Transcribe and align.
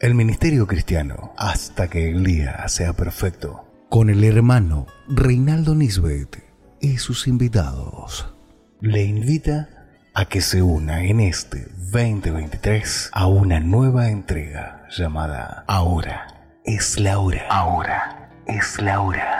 El 0.00 0.14
ministerio 0.14 0.68
cristiano 0.68 1.32
hasta 1.36 1.90
que 1.90 2.08
el 2.08 2.22
día 2.22 2.68
sea 2.68 2.92
perfecto. 2.92 3.64
Con 3.88 4.10
el 4.10 4.22
hermano 4.22 4.86
Reinaldo 5.08 5.74
Nisbet 5.74 6.44
y 6.80 6.98
sus 6.98 7.26
invitados. 7.26 8.32
Le 8.80 9.02
invita 9.02 9.68
a 10.14 10.26
que 10.26 10.40
se 10.40 10.62
una 10.62 11.02
en 11.02 11.18
este 11.18 11.66
2023 11.90 13.10
a 13.12 13.26
una 13.26 13.58
nueva 13.58 14.10
entrega 14.10 14.86
llamada 14.96 15.64
Ahora 15.66 16.60
es 16.64 17.00
la 17.00 17.18
hora. 17.18 17.48
Ahora 17.50 18.30
es 18.46 18.80
la 18.80 19.00
hora. 19.00 19.37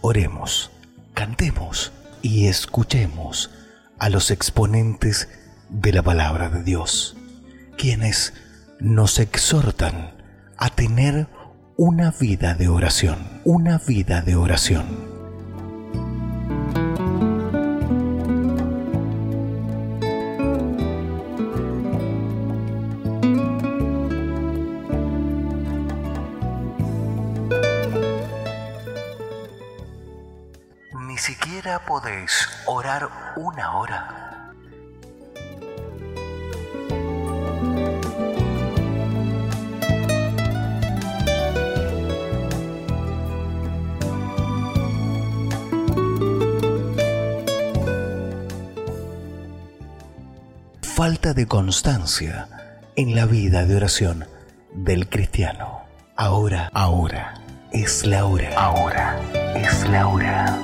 Oremos, 0.00 0.70
cantemos 1.14 1.92
y 2.22 2.46
escuchemos 2.46 3.50
a 3.98 4.08
los 4.08 4.30
exponentes 4.30 5.28
de 5.68 5.92
la 5.92 6.02
palabra 6.02 6.48
de 6.48 6.62
Dios, 6.62 7.16
quienes 7.76 8.32
nos 8.78 9.18
exhortan 9.18 10.14
a 10.56 10.70
tener 10.70 11.28
una 11.76 12.10
vida 12.10 12.54
de 12.54 12.68
oración, 12.68 13.18
una 13.44 13.78
vida 13.78 14.22
de 14.22 14.36
oración. 14.36 15.09
Orar 32.66 33.08
una 33.36 33.78
hora. 33.78 34.16
Falta 50.82 51.32
de 51.32 51.46
constancia 51.46 52.46
en 52.94 53.14
la 53.14 53.24
vida 53.24 53.64
de 53.64 53.76
oración 53.76 54.26
del 54.74 55.08
cristiano. 55.08 55.80
Ahora, 56.14 56.70
ahora, 56.74 57.40
es 57.72 58.04
la 58.04 58.26
hora. 58.26 58.50
Ahora, 58.54 59.18
es 59.54 59.88
la 59.88 60.06
hora. 60.06 60.58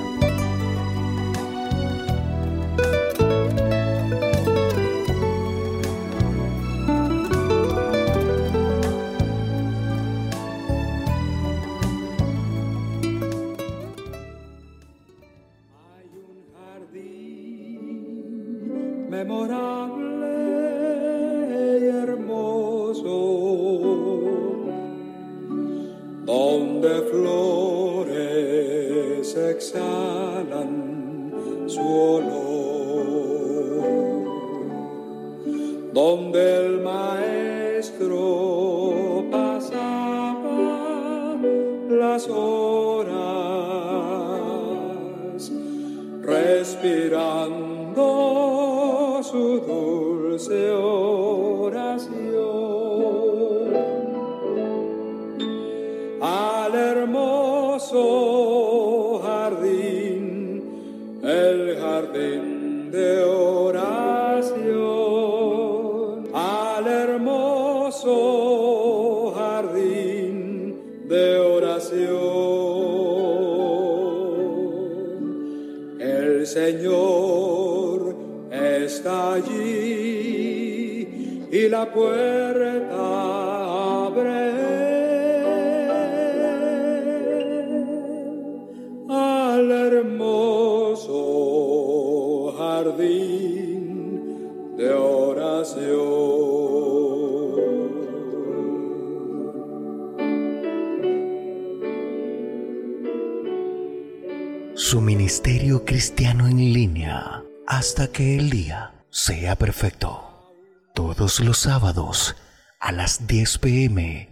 Su 104.77 105.01
ministerio 105.01 105.83
cristiano 105.85 106.47
en 106.47 106.57
línea 106.57 107.43
hasta 107.65 108.09
que 108.09 108.37
el 108.37 108.51
día 108.51 108.93
sea 109.09 109.55
perfecto. 109.55 110.53
Todos 110.93 111.39
los 111.39 111.57
sábados 111.57 112.35
a 112.79 112.91
las 112.91 113.25
10 113.25 113.57
pm 113.57 114.29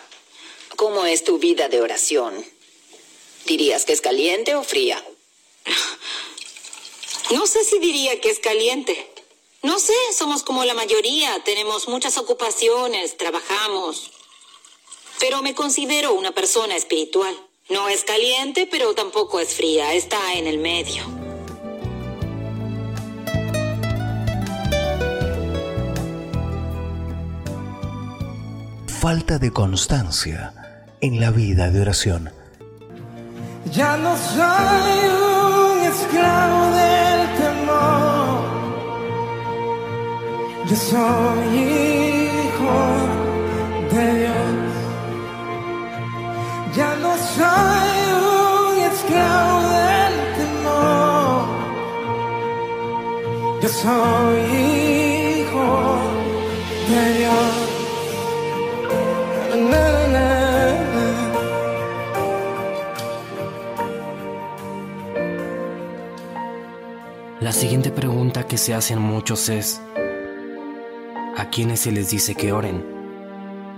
cómo 0.77 1.05
es 1.05 1.25
tu 1.25 1.37
vida 1.37 1.67
de 1.67 1.81
oración, 1.81 2.33
¿dirías 3.45 3.83
que 3.83 3.91
es 3.91 3.99
caliente 3.99 4.55
o 4.55 4.63
fría? 4.63 5.03
No 7.31 7.45
sé 7.45 7.63
si 7.63 7.77
diría 7.77 8.19
que 8.21 8.31
es 8.31 8.39
caliente. 8.39 8.95
No 9.61 9.79
sé, 9.79 9.93
somos 10.17 10.41
como 10.41 10.65
la 10.65 10.73
mayoría, 10.73 11.43
tenemos 11.43 11.87
muchas 11.87 12.17
ocupaciones, 12.17 13.17
trabajamos. 13.17 14.09
Pero 15.19 15.43
me 15.43 15.53
considero 15.53 16.13
una 16.13 16.31
persona 16.31 16.75
espiritual. 16.75 17.35
No 17.67 17.87
es 17.87 18.03
caliente, 18.03 18.65
pero 18.65 18.95
tampoco 18.95 19.39
es 19.39 19.53
fría, 19.53 19.93
está 19.93 20.33
en 20.33 20.47
el 20.47 20.57
medio. 20.57 21.18
Falta 28.99 29.39
de 29.39 29.51
constancia 29.51 30.51
en 30.99 31.21
la 31.21 31.31
vida 31.31 31.71
de 31.71 31.79
oración. 31.79 32.29
Ya 33.71 33.95
no 33.95 34.13
soy 34.17 34.97
un 35.23 35.77
esclavo 35.93 36.61
del 36.79 37.19
temor, 37.41 38.41
yo 40.69 40.75
soy 40.75 41.47
hijo 41.63 42.77
de 43.93 44.05
Dios. 44.19 44.59
Ya 46.75 46.91
no 47.03 47.11
soy 47.37 47.91
un 48.27 48.75
esclavo 48.91 49.57
del 49.77 50.13
temor, 50.39 51.41
yo 53.61 53.69
soy 53.69 54.39
hijo 54.57 54.89
La 67.49 67.53
siguiente 67.53 67.89
pregunta 67.89 68.45
que 68.45 68.59
se 68.59 68.75
hacen 68.75 69.01
muchos 69.01 69.49
es, 69.49 69.81
¿a 71.35 71.49
quiénes 71.49 71.79
se 71.79 71.91
les 71.91 72.11
dice 72.11 72.35
que 72.35 72.51
oren? 72.51 72.85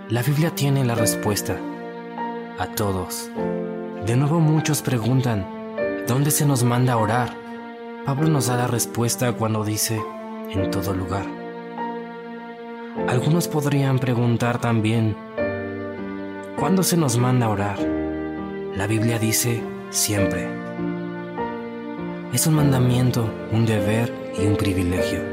La 0.10 0.22
Biblia 0.22 0.54
tiene 0.54 0.84
la 0.84 0.94
respuesta, 0.94 1.56
a 2.60 2.68
todos. 2.76 3.30
De 4.06 4.18
nuevo 4.18 4.42
muchos 4.42 4.82
preguntan, 4.82 5.48
¿dónde 6.06 6.32
se 6.32 6.46
nos 6.46 6.66
manda 6.66 6.92
a 6.92 6.98
orar? 6.98 7.34
Pablo 8.06 8.28
nos 8.28 8.48
da 8.48 8.58
la 8.58 8.68
respuesta 8.68 9.32
cuando 9.32 9.64
dice, 9.64 10.02
en 10.50 10.70
todo 10.70 10.94
lugar. 10.94 11.26
Algunos 13.08 13.48
podrían 13.48 14.00
preguntar 14.00 14.60
también, 14.60 15.16
¿cuándo 16.60 16.84
se 16.84 16.98
nos 16.98 17.18
manda 17.18 17.46
a 17.46 17.50
orar? 17.52 17.80
La 18.76 18.86
Biblia 18.86 19.18
dice, 19.18 19.64
siempre. 19.92 20.61
Es 22.42 22.48
un 22.48 22.56
mandamiento, 22.56 23.30
un 23.52 23.68
deber 23.68 24.12
y 24.36 24.48
un 24.48 24.58
privilegio. 24.58 25.31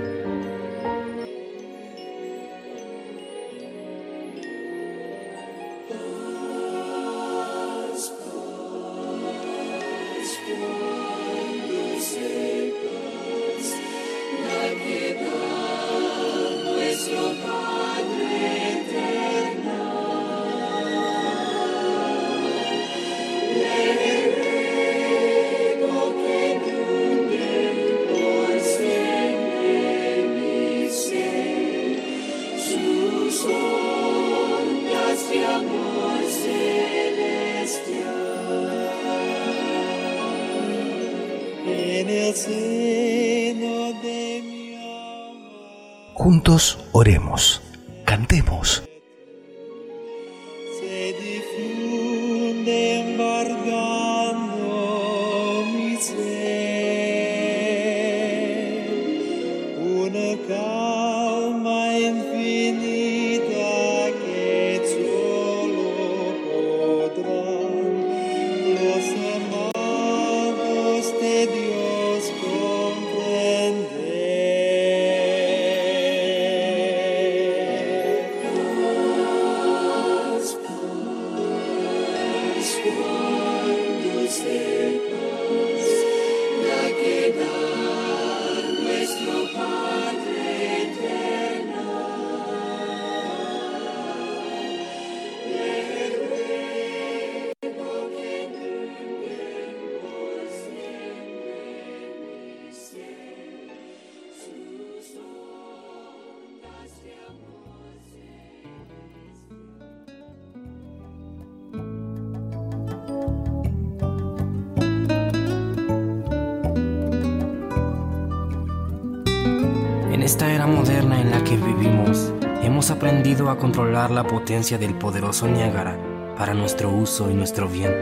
Hemos 122.88 123.02
aprendido 123.02 123.50
a 123.50 123.58
controlar 123.58 124.11
la 124.11 124.26
potencia 124.26 124.79
del 124.79 124.94
poderoso 124.94 125.46
Niágara 125.46 125.99
para 126.38 126.55
nuestro 126.55 126.88
uso 126.88 127.31
y 127.31 127.35
nuestro 127.35 127.69
bien. 127.69 127.93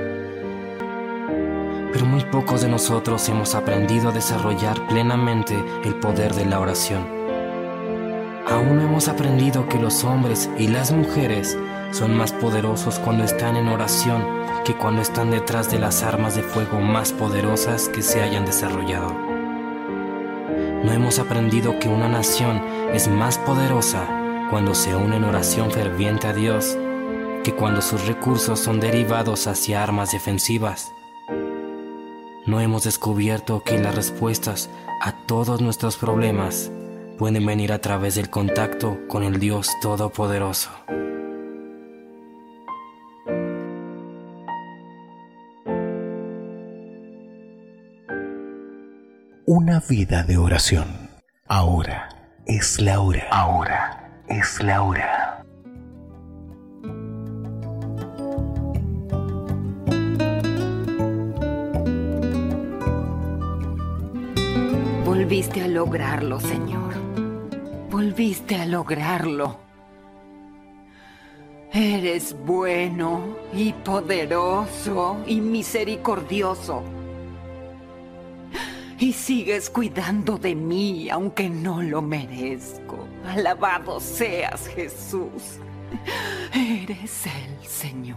Pero 1.93 2.07
muy 2.07 2.23
pocos 2.27 2.63
de 2.63 2.69
nosotros 2.69 3.29
hemos 3.29 3.57
aprendido 3.57 4.11
a 4.11 4.13
desarrollar 4.13 4.87
plenamente 4.87 5.57
el 5.85 5.97
poder 5.97 6.35
de 6.35 6.45
la 6.45 6.61
oración. 6.61 7.05
Aún 8.47 8.79
hemos 8.81 9.09
aprendido 9.09 9.69
que 9.69 9.81
los 9.81 10.05
hombres 10.05 10.49
y 10.57 10.69
las 10.69 10.93
mujeres 10.93 11.59
son 11.91 12.17
más 12.17 12.31
poderosos 12.33 13.01
cuando 13.01 13.25
están 13.25 13.57
en 13.57 13.67
oración 13.67 14.23
que 14.65 14.77
cuando 14.77 15.03
están 15.03 15.33
detrás 15.33 15.69
de 15.69 15.81
las 15.81 16.05
armas 16.05 16.37
de 16.37 16.45
fuego 16.45 16.79
más 16.79 17.11
poderosas 17.13 17.89
que 17.89 18.03
se 18.03 18.23
hayan 18.23 18.47
desarrollado. 18.47 19.13
No 20.85 20.93
hemos 20.93 21.19
aprendido 21.19 21.77
que 21.81 21.89
una 21.89 22.09
nación 22.09 22.63
es 22.93 23.09
más 23.09 23.39
poderosa 23.39 24.16
cuando 24.51 24.75
se 24.75 24.95
une 24.95 25.17
en 25.17 25.25
oración 25.25 25.71
ferviente 25.71 26.27
a 26.27 26.33
Dios 26.33 26.77
que 27.45 27.55
cuando 27.55 27.81
sus 27.81 28.07
recursos 28.07 28.59
son 28.59 28.81
derivados 28.81 29.47
hacia 29.47 29.83
armas 29.83 30.13
defensivas. 30.13 30.93
No 32.47 32.61
hemos 32.61 32.85
descubierto 32.85 33.63
que 33.63 33.79
las 33.79 33.95
respuestas 33.95 34.71
a 35.01 35.13
todos 35.27 35.61
nuestros 35.61 35.97
problemas 35.97 36.71
pueden 37.19 37.47
venir 37.47 37.73
a 37.73 37.81
través 37.81 38.15
del 38.15 38.31
contacto 38.31 38.99
con 39.09 39.23
el 39.23 39.39
Dios 39.39 39.71
Todopoderoso. 39.81 40.71
una 49.47 49.81
vida 49.81 50.25
de 50.25 50.37
oración. 50.37 51.09
Ahora 51.47 52.09
es 52.47 52.81
la 52.81 53.01
hora. 53.01 53.29
Ahora 53.31 54.06
es 54.29 54.63
la 54.63 54.83
hora. 54.83 55.45
Volviste 65.05 65.63
a 65.63 65.69
lograrlo, 65.69 66.41
Señor. 66.41 66.95
Volviste 67.91 68.57
a 68.57 68.67
lograrlo. 68.67 69.59
Eres 71.73 72.35
bueno 72.45 73.37
y 73.53 73.73
poderoso 73.73 75.19
y 75.27 75.41
misericordioso 75.41 76.83
y 78.99 79.13
sigues 79.13 79.69
cuidando 79.69 80.39
de 80.39 80.55
mí 80.55 81.11
aunque 81.11 81.49
no 81.49 81.83
lo 81.83 82.01
merezco. 82.01 83.06
Alabado 83.37 84.01
seas 84.01 84.67
Jesús. 84.67 85.61
Eres 86.55 87.27
el 87.27 87.67
Señor. 87.67 88.17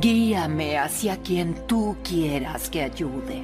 Guíame 0.00 0.78
hacia 0.78 1.16
quien 1.16 1.66
tú 1.66 1.96
quieras 2.04 2.70
que 2.70 2.82
ayude. 2.82 3.42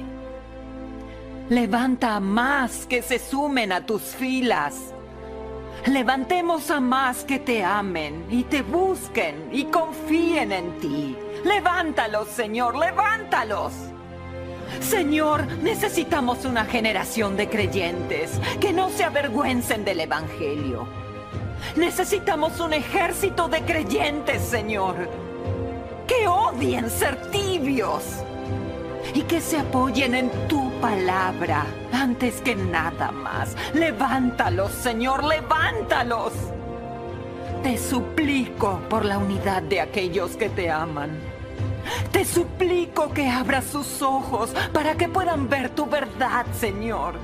Levanta 1.49 2.15
a 2.15 2.19
más 2.21 2.85
que 2.85 3.01
se 3.01 3.19
sumen 3.19 3.73
a 3.73 3.85
tus 3.85 4.01
filas. 4.01 4.93
Levantemos 5.85 6.71
a 6.71 6.79
más 6.79 7.25
que 7.25 7.39
te 7.39 7.61
amen 7.61 8.25
y 8.29 8.43
te 8.43 8.61
busquen 8.61 9.49
y 9.51 9.65
confíen 9.65 10.53
en 10.53 10.79
ti. 10.79 11.17
Levántalos, 11.43 12.29
Señor, 12.29 12.77
levántalos. 12.77 13.90
Señor, 14.79 15.45
necesitamos 15.61 16.45
una 16.45 16.65
generación 16.65 17.35
de 17.35 17.49
creyentes 17.49 18.39
que 18.59 18.73
no 18.73 18.89
se 18.89 19.03
avergüencen 19.03 19.83
del 19.83 19.99
Evangelio. 19.99 20.87
Necesitamos 21.75 22.59
un 22.59 22.73
ejército 22.73 23.47
de 23.47 23.61
creyentes, 23.61 24.41
Señor, 24.41 25.09
que 26.07 26.27
odien 26.27 26.89
ser 26.89 27.29
tibios 27.31 28.03
y 29.13 29.21
que 29.21 29.41
se 29.41 29.57
apoyen 29.57 30.15
en 30.15 30.29
tu 30.47 30.71
palabra 30.79 31.65
antes 31.91 32.41
que 32.41 32.55
nada 32.55 33.11
más. 33.11 33.55
Levántalos, 33.73 34.71
Señor, 34.71 35.23
levántalos. 35.23 36.33
Te 37.63 37.77
suplico 37.77 38.81
por 38.89 39.05
la 39.05 39.17
unidad 39.17 39.61
de 39.61 39.81
aquellos 39.81 40.35
que 40.35 40.49
te 40.49 40.71
aman 40.71 41.30
Te 42.11 42.25
suplico 42.25 43.11
que 43.11 43.29
abras 43.29 43.65
sus 43.65 44.01
ojos 44.01 44.51
para 44.73 44.95
que 44.95 45.07
puedan 45.07 45.49
ver 45.49 45.69
tu 45.69 45.85
verdad, 45.85 46.45
Señor. 46.53 47.15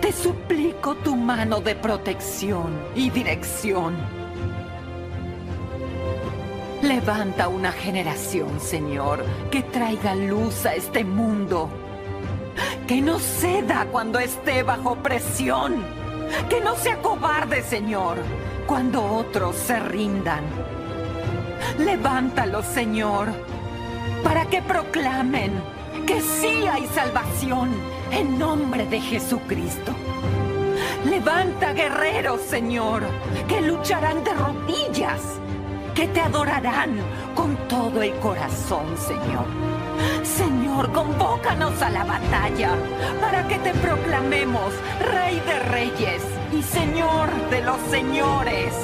Te 0.00 0.12
suplico 0.12 0.94
tu 0.96 1.16
mano 1.16 1.60
de 1.60 1.74
protección 1.74 2.80
y 2.94 3.10
dirección. 3.10 3.94
Levanta 6.82 7.46
una 7.46 7.70
generación, 7.70 8.58
Señor, 8.58 9.24
que 9.50 9.62
traiga 9.62 10.16
luz 10.16 10.66
a 10.66 10.74
este 10.74 11.04
mundo. 11.04 11.70
Que 12.88 13.00
no 13.00 13.20
ceda 13.20 13.86
cuando 13.92 14.18
esté 14.18 14.64
bajo 14.64 14.96
presión. 14.96 15.84
Que 16.48 16.60
no 16.60 16.74
sea 16.74 17.00
cobarde, 17.00 17.62
Señor, 17.62 18.16
cuando 18.66 19.04
otros 19.04 19.54
se 19.54 19.78
rindan. 19.78 20.42
Levántalo, 21.78 22.62
Señor, 22.62 23.28
para 24.22 24.46
que 24.46 24.62
proclamen 24.62 25.52
que 26.06 26.20
sí 26.20 26.64
hay 26.66 26.86
salvación 26.88 27.70
en 28.10 28.38
nombre 28.38 28.86
de 28.86 29.00
Jesucristo. 29.00 29.92
Levanta 31.04 31.72
guerreros, 31.72 32.40
Señor, 32.42 33.02
que 33.48 33.60
lucharán 33.60 34.22
de 34.24 34.34
rodillas, 34.34 35.20
que 35.94 36.08
te 36.08 36.20
adorarán 36.20 36.96
con 37.34 37.56
todo 37.68 38.02
el 38.02 38.14
corazón, 38.16 38.86
Señor. 38.96 39.46
Señor, 40.22 40.92
convócanos 40.92 41.80
a 41.82 41.90
la 41.90 42.04
batalla 42.04 42.70
para 43.20 43.46
que 43.46 43.58
te 43.58 43.72
proclamemos 43.74 44.72
Rey 45.12 45.40
de 45.40 45.58
Reyes 45.60 46.22
y 46.52 46.62
Señor 46.62 47.30
de 47.50 47.62
los 47.62 47.80
Señores. 47.90 48.74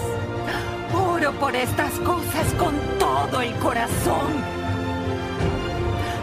Oro 0.94 1.32
por 1.32 1.54
estas 1.54 1.92
cosas 2.00 2.52
con 2.58 2.74
todo 2.98 3.40
el 3.40 3.54
corazón 3.56 4.57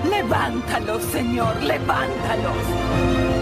Levántalos, 0.09 1.03
Señor, 1.03 1.55
levántalos. 1.63 3.34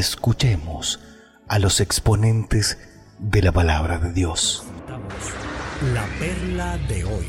Escuchemos 0.00 0.98
a 1.46 1.58
los 1.58 1.78
exponentes 1.78 2.78
de 3.18 3.42
la 3.42 3.52
palabra 3.52 3.98
de 3.98 4.14
Dios. 4.14 4.64
La 5.92 6.06
perla 6.18 6.78
de 6.88 7.04
hoy. 7.04 7.26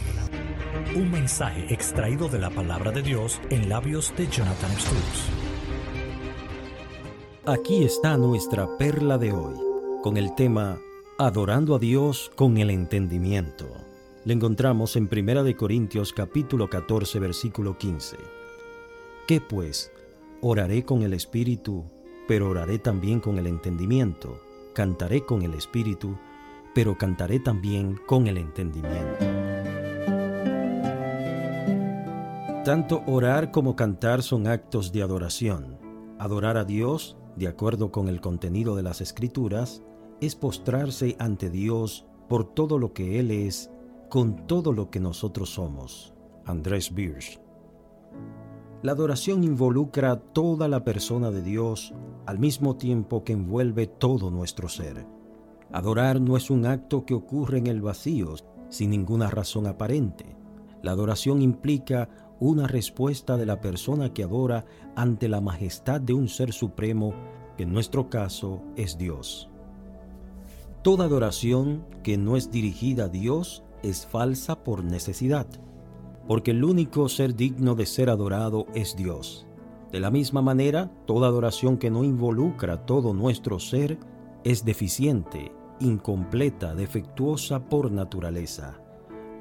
Un 0.95 1.11
mensaje 1.11 1.65
extraído 1.73 2.29
de 2.29 2.39
la 2.39 2.49
palabra 2.49 2.91
de 2.91 3.01
Dios 3.01 3.41
en 3.49 3.67
labios 3.67 4.13
de 4.15 4.25
Jonathan 4.25 4.71
Strauss. 4.71 5.25
Aquí 7.45 7.83
está 7.83 8.15
nuestra 8.15 8.77
perla 8.77 9.17
de 9.17 9.33
hoy, 9.33 9.55
con 10.01 10.15
el 10.15 10.33
tema 10.35 10.79
Adorando 11.19 11.75
a 11.75 11.79
Dios 11.79 12.31
con 12.37 12.57
el 12.57 12.69
entendimiento. 12.69 13.67
Le 14.23 14.33
encontramos 14.33 14.95
en 14.95 15.09
1 15.11 15.43
de 15.43 15.57
Corintios 15.57 16.13
capítulo 16.13 16.69
14 16.69 17.19
versículo 17.19 17.77
15. 17.77 18.15
¿Qué 19.27 19.41
pues? 19.41 19.91
Oraré 20.39 20.85
con 20.85 21.03
el 21.03 21.13
espíritu, 21.13 21.90
pero 22.27 22.49
oraré 22.49 22.79
también 22.79 23.19
con 23.19 23.37
el 23.37 23.47
entendimiento. 23.47 24.39
Cantaré 24.73 25.25
con 25.25 25.41
el 25.41 25.53
espíritu, 25.53 26.15
pero 26.73 26.97
cantaré 26.97 27.39
también 27.39 27.99
con 28.07 28.27
el 28.27 28.37
entendimiento. 28.37 29.25
Tanto 32.63 33.01
orar 33.07 33.51
como 33.51 33.75
cantar 33.75 34.21
son 34.21 34.47
actos 34.47 34.91
de 34.91 35.01
adoración. 35.01 35.79
Adorar 36.19 36.57
a 36.57 36.63
Dios, 36.63 37.17
de 37.35 37.47
acuerdo 37.47 37.91
con 37.91 38.07
el 38.07 38.21
contenido 38.21 38.75
de 38.75 38.83
las 38.83 39.01
Escrituras, 39.01 39.81
es 40.21 40.35
postrarse 40.35 41.15
ante 41.17 41.49
Dios 41.49 42.05
por 42.29 42.53
todo 42.53 42.77
lo 42.77 42.93
que 42.93 43.19
Él 43.19 43.31
es, 43.31 43.71
con 44.09 44.45
todo 44.45 44.73
lo 44.73 44.91
que 44.91 44.99
nosotros 44.99 45.49
somos. 45.49 46.13
Andrés 46.45 46.93
Biersch. 46.93 47.39
La 48.83 48.91
adoración 48.91 49.43
involucra 49.43 50.17
toda 50.17 50.67
la 50.67 50.83
persona 50.83 51.31
de 51.31 51.41
Dios 51.41 51.93
al 52.31 52.39
mismo 52.39 52.77
tiempo 52.77 53.25
que 53.25 53.33
envuelve 53.33 53.87
todo 53.87 54.31
nuestro 54.31 54.69
ser. 54.69 55.05
Adorar 55.73 56.21
no 56.21 56.37
es 56.37 56.49
un 56.49 56.65
acto 56.65 57.05
que 57.05 57.13
ocurre 57.13 57.57
en 57.57 57.67
el 57.67 57.81
vacío, 57.81 58.35
sin 58.69 58.91
ninguna 58.91 59.29
razón 59.29 59.67
aparente. 59.67 60.37
La 60.81 60.91
adoración 60.91 61.41
implica 61.41 62.07
una 62.39 62.67
respuesta 62.67 63.35
de 63.35 63.45
la 63.45 63.59
persona 63.59 64.13
que 64.13 64.23
adora 64.23 64.63
ante 64.95 65.27
la 65.27 65.41
majestad 65.41 65.99
de 65.99 66.13
un 66.13 66.29
ser 66.29 66.53
supremo, 66.53 67.13
que 67.57 67.63
en 67.63 67.73
nuestro 67.73 68.09
caso 68.09 68.61
es 68.77 68.97
Dios. 68.97 69.49
Toda 70.83 71.03
adoración 71.03 71.85
que 72.01 72.17
no 72.17 72.37
es 72.37 72.49
dirigida 72.49 73.05
a 73.05 73.09
Dios 73.09 73.61
es 73.83 74.05
falsa 74.07 74.63
por 74.63 74.85
necesidad, 74.85 75.47
porque 76.29 76.51
el 76.51 76.63
único 76.63 77.09
ser 77.09 77.35
digno 77.35 77.75
de 77.75 77.85
ser 77.85 78.09
adorado 78.09 78.67
es 78.73 78.95
Dios. 78.95 79.47
De 79.91 79.99
la 79.99 80.09
misma 80.09 80.41
manera, 80.41 80.89
toda 81.05 81.27
adoración 81.27 81.77
que 81.77 81.91
no 81.91 82.03
involucra 82.03 82.85
todo 82.85 83.13
nuestro 83.13 83.59
ser 83.59 83.97
es 84.43 84.63
deficiente, 84.63 85.51
incompleta, 85.79 86.73
defectuosa 86.75 87.67
por 87.67 87.91
naturaleza, 87.91 88.79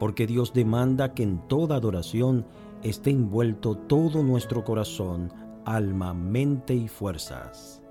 porque 0.00 0.26
Dios 0.26 0.52
demanda 0.52 1.14
que 1.14 1.22
en 1.22 1.46
toda 1.46 1.76
adoración 1.76 2.46
esté 2.82 3.10
envuelto 3.10 3.76
todo 3.76 4.24
nuestro 4.24 4.64
corazón, 4.64 5.32
alma, 5.64 6.14
mente 6.14 6.74
y 6.74 6.88
fuerzas. 6.88 7.82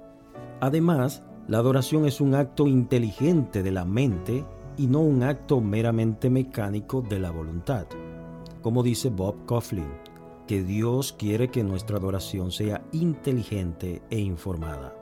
Además, 0.60 1.24
la 1.48 1.60
adoración 1.60 2.06
es 2.06 2.20
un 2.20 2.36
acto 2.36 2.68
inteligente 2.68 3.63
de 3.63 3.72
la 3.72 3.86
mente 3.86 4.46
y 4.78 4.88
no 4.88 5.00
un 5.00 5.24
acto 5.24 5.62
meramente 5.62 6.30
mecánico 6.30 7.01
de 7.01 7.20
la 7.20 7.32
voluntad. 7.32 7.88
Como 8.62 8.84
dice 8.84 9.10
Bob 9.10 9.46
Coughlin, 9.46 9.88
que 10.50 10.63
Dios 10.63 11.13
quiere 11.13 11.51
que 11.51 11.63
nuestra 11.63 11.98
adoración 11.98 12.51
sea 12.51 12.84
inteligente 12.91 14.01
e 14.10 14.18
informada. 14.18 14.96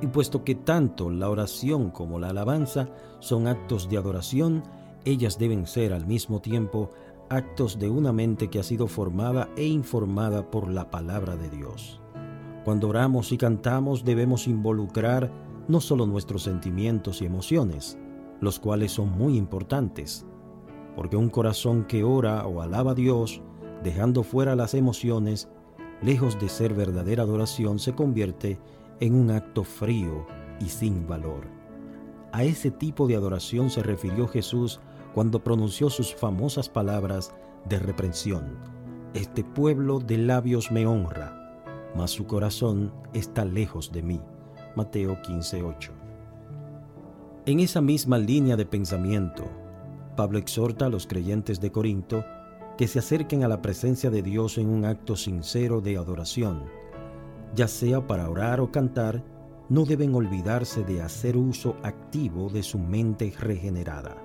Y 0.00 0.06
puesto 0.06 0.44
que 0.44 0.54
tanto 0.54 1.10
la 1.10 1.28
oración 1.28 1.90
como 1.90 2.18
la 2.18 2.30
alabanza 2.30 2.88
son 3.18 3.48
actos 3.48 3.90
de 3.90 3.98
adoración, 3.98 4.62
ellas 5.04 5.38
deben 5.38 5.66
ser 5.66 5.92
al 5.92 6.06
mismo 6.06 6.40
tiempo 6.40 6.90
actos 7.28 7.78
de 7.78 7.90
una 7.90 8.14
mente 8.14 8.48
que 8.48 8.60
ha 8.60 8.62
sido 8.62 8.86
formada 8.86 9.50
e 9.58 9.66
informada 9.66 10.50
por 10.50 10.70
la 10.70 10.90
palabra 10.90 11.36
de 11.36 11.50
Dios. 11.50 12.00
Cuando 12.64 12.88
oramos 12.88 13.30
y 13.30 13.36
cantamos 13.36 14.06
debemos 14.06 14.48
involucrar 14.48 15.30
no 15.68 15.82
solo 15.82 16.06
nuestros 16.06 16.44
sentimientos 16.44 17.20
y 17.20 17.26
emociones, 17.26 17.98
los 18.40 18.58
cuales 18.58 18.92
son 18.92 19.10
muy 19.10 19.36
importantes, 19.36 20.24
porque 20.96 21.18
un 21.18 21.28
corazón 21.28 21.84
que 21.84 22.04
ora 22.04 22.46
o 22.46 22.62
alaba 22.62 22.92
a 22.92 22.94
Dios, 22.94 23.42
dejando 23.82 24.22
fuera 24.22 24.54
las 24.56 24.74
emociones, 24.74 25.48
lejos 26.00 26.38
de 26.40 26.48
ser 26.48 26.74
verdadera 26.74 27.22
adoración, 27.22 27.78
se 27.78 27.94
convierte 27.94 28.58
en 29.00 29.14
un 29.14 29.30
acto 29.30 29.64
frío 29.64 30.26
y 30.60 30.66
sin 30.66 31.06
valor. 31.06 31.46
A 32.32 32.44
ese 32.44 32.70
tipo 32.70 33.06
de 33.06 33.16
adoración 33.16 33.70
se 33.70 33.82
refirió 33.82 34.26
Jesús 34.28 34.80
cuando 35.14 35.44
pronunció 35.44 35.90
sus 35.90 36.14
famosas 36.14 36.68
palabras 36.68 37.34
de 37.68 37.78
reprensión. 37.78 38.56
Este 39.14 39.44
pueblo 39.44 39.98
de 39.98 40.18
labios 40.18 40.72
me 40.72 40.86
honra, 40.86 41.64
mas 41.94 42.10
su 42.10 42.26
corazón 42.26 42.92
está 43.12 43.44
lejos 43.44 43.92
de 43.92 44.02
mí. 44.02 44.20
Mateo 44.74 45.20
15:8. 45.20 45.92
En 47.44 47.60
esa 47.60 47.80
misma 47.80 48.18
línea 48.18 48.56
de 48.56 48.64
pensamiento, 48.64 49.44
Pablo 50.16 50.38
exhorta 50.38 50.86
a 50.86 50.88
los 50.88 51.06
creyentes 51.06 51.60
de 51.60 51.72
Corinto 51.72 52.24
que 52.82 52.88
se 52.88 52.98
acerquen 52.98 53.44
a 53.44 53.48
la 53.48 53.62
presencia 53.62 54.10
de 54.10 54.22
Dios 54.22 54.58
en 54.58 54.68
un 54.68 54.84
acto 54.84 55.14
sincero 55.14 55.80
de 55.80 55.96
adoración. 55.96 56.64
Ya 57.54 57.68
sea 57.68 58.08
para 58.08 58.28
orar 58.28 58.58
o 58.60 58.72
cantar, 58.72 59.22
no 59.68 59.84
deben 59.84 60.12
olvidarse 60.16 60.82
de 60.82 61.00
hacer 61.00 61.36
uso 61.36 61.76
activo 61.84 62.48
de 62.48 62.64
su 62.64 62.80
mente 62.80 63.32
regenerada. 63.38 64.16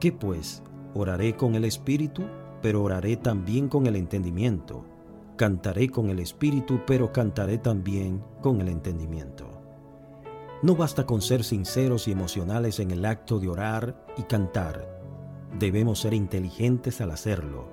¿Qué 0.00 0.10
pues? 0.10 0.62
Oraré 0.94 1.36
con 1.36 1.54
el 1.54 1.66
Espíritu, 1.66 2.22
pero 2.62 2.82
oraré 2.82 3.18
también 3.18 3.68
con 3.68 3.86
el 3.86 3.96
entendimiento. 3.96 4.86
Cantaré 5.36 5.90
con 5.90 6.08
el 6.08 6.20
Espíritu, 6.20 6.80
pero 6.86 7.12
cantaré 7.12 7.58
también 7.58 8.24
con 8.40 8.62
el 8.62 8.68
entendimiento. 8.68 9.46
No 10.62 10.76
basta 10.76 11.04
con 11.04 11.20
ser 11.20 11.44
sinceros 11.44 12.08
y 12.08 12.12
emocionales 12.12 12.80
en 12.80 12.90
el 12.90 13.04
acto 13.04 13.38
de 13.38 13.50
orar 13.50 14.06
y 14.16 14.22
cantar. 14.22 14.99
Debemos 15.60 15.98
ser 16.00 16.14
inteligentes 16.14 17.02
al 17.02 17.10
hacerlo. 17.10 17.68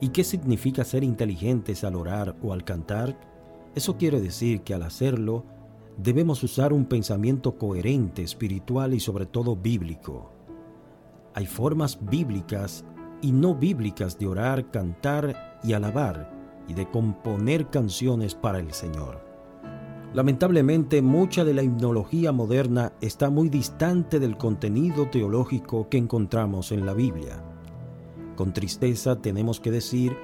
¿Y 0.00 0.10
qué 0.10 0.22
significa 0.22 0.84
ser 0.84 1.02
inteligentes 1.02 1.82
al 1.82 1.96
orar 1.96 2.36
o 2.40 2.52
al 2.52 2.62
cantar? 2.62 3.18
Eso 3.74 3.96
quiere 3.96 4.20
decir 4.20 4.60
que 4.60 4.74
al 4.74 4.84
hacerlo, 4.84 5.44
debemos 5.96 6.44
usar 6.44 6.72
un 6.72 6.84
pensamiento 6.84 7.58
coherente, 7.58 8.22
espiritual 8.22 8.94
y 8.94 9.00
sobre 9.00 9.26
todo 9.26 9.56
bíblico. 9.56 10.30
Hay 11.34 11.46
formas 11.46 11.98
bíblicas 12.00 12.84
y 13.20 13.32
no 13.32 13.56
bíblicas 13.56 14.16
de 14.20 14.28
orar, 14.28 14.70
cantar 14.70 15.58
y 15.64 15.72
alabar 15.72 16.30
y 16.68 16.74
de 16.74 16.88
componer 16.88 17.70
canciones 17.70 18.36
para 18.36 18.60
el 18.60 18.72
Señor. 18.72 19.25
Lamentablemente, 20.14 21.02
mucha 21.02 21.44
de 21.44 21.52
la 21.52 21.62
himnología 21.62 22.32
moderna 22.32 22.92
está 23.00 23.28
muy 23.28 23.48
distante 23.48 24.18
del 24.18 24.38
contenido 24.38 25.10
teológico 25.10 25.88
que 25.88 25.98
encontramos 25.98 26.72
en 26.72 26.86
la 26.86 26.94
Biblia. 26.94 27.42
Con 28.34 28.52
tristeza 28.52 29.20
tenemos 29.20 29.60
que 29.60 29.70
decir 29.70 30.16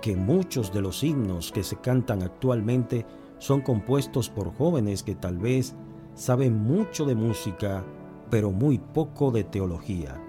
que 0.00 0.16
muchos 0.16 0.72
de 0.72 0.80
los 0.80 1.02
himnos 1.02 1.52
que 1.52 1.62
se 1.62 1.76
cantan 1.76 2.22
actualmente 2.22 3.04
son 3.38 3.60
compuestos 3.60 4.30
por 4.30 4.52
jóvenes 4.54 5.02
que 5.02 5.14
tal 5.14 5.38
vez 5.38 5.74
saben 6.14 6.56
mucho 6.56 7.04
de 7.04 7.14
música, 7.14 7.84
pero 8.30 8.50
muy 8.50 8.78
poco 8.78 9.30
de 9.30 9.44
teología. 9.44 10.20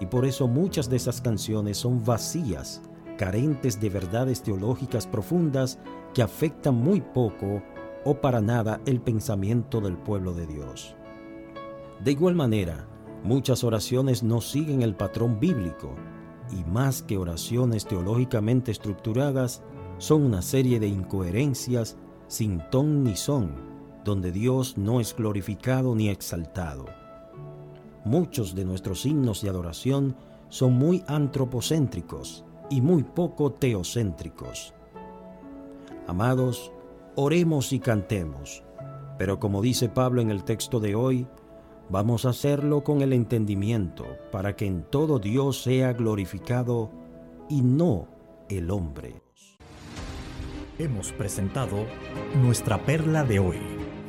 Y 0.00 0.06
por 0.06 0.24
eso 0.24 0.48
muchas 0.48 0.90
de 0.90 0.96
esas 0.96 1.20
canciones 1.20 1.78
son 1.78 2.04
vacías, 2.04 2.82
carentes 3.16 3.80
de 3.80 3.90
verdades 3.90 4.42
teológicas 4.42 5.06
profundas 5.06 5.78
que 6.12 6.22
afectan 6.22 6.74
muy 6.74 7.00
poco 7.00 7.62
o 8.04 8.20
para 8.20 8.40
nada 8.40 8.80
el 8.86 9.00
pensamiento 9.00 9.80
del 9.80 9.96
pueblo 9.96 10.32
de 10.34 10.46
Dios. 10.46 10.94
De 12.02 12.12
igual 12.12 12.34
manera, 12.34 12.86
muchas 13.22 13.64
oraciones 13.64 14.22
no 14.22 14.40
siguen 14.40 14.82
el 14.82 14.94
patrón 14.94 15.40
bíblico 15.40 15.94
y 16.52 16.64
más 16.64 17.02
que 17.02 17.16
oraciones 17.16 17.86
teológicamente 17.86 18.70
estructuradas, 18.70 19.62
son 19.98 20.22
una 20.22 20.42
serie 20.42 20.80
de 20.80 20.88
incoherencias 20.88 21.96
sin 22.26 22.60
ton 22.70 23.04
ni 23.04 23.16
son, 23.16 23.52
donde 24.04 24.32
Dios 24.32 24.76
no 24.76 25.00
es 25.00 25.14
glorificado 25.14 25.94
ni 25.94 26.08
exaltado. 26.08 26.86
Muchos 28.04 28.54
de 28.54 28.64
nuestros 28.64 29.06
himnos 29.06 29.40
de 29.40 29.48
adoración 29.48 30.16
son 30.48 30.74
muy 30.74 31.02
antropocéntricos 31.06 32.44
y 32.70 32.80
muy 32.80 33.02
poco 33.02 33.52
teocéntricos. 33.52 34.74
Amados, 36.06 36.70
oremos 37.16 37.72
y 37.72 37.80
cantemos, 37.80 38.64
pero 39.18 39.38
como 39.38 39.62
dice 39.62 39.88
Pablo 39.88 40.20
en 40.20 40.30
el 40.30 40.44
texto 40.44 40.80
de 40.80 40.94
hoy, 40.94 41.26
vamos 41.88 42.24
a 42.24 42.30
hacerlo 42.30 42.82
con 42.82 43.02
el 43.02 43.12
entendimiento 43.12 44.04
para 44.32 44.56
que 44.56 44.66
en 44.66 44.82
todo 44.82 45.18
Dios 45.18 45.62
sea 45.62 45.92
glorificado 45.92 46.90
y 47.48 47.62
no 47.62 48.08
el 48.48 48.70
hombre. 48.70 49.22
Hemos 50.78 51.12
presentado 51.12 51.86
nuestra 52.42 52.84
perla 52.84 53.22
de 53.22 53.38
hoy. 53.38 53.58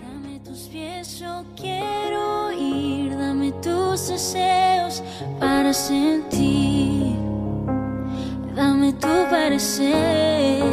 Dame 0.02 0.40
tus 0.40 0.62
pies, 0.70 1.20
yo 1.20 1.44
quiero 1.56 2.52
ir, 2.52 3.16
dame 3.16 3.52
tus 3.62 4.08
deseos 4.08 5.04
para 5.40 5.72
sentir, 5.74 7.16
dame 8.56 8.94
tu 8.94 9.08
parecer, 9.30 10.64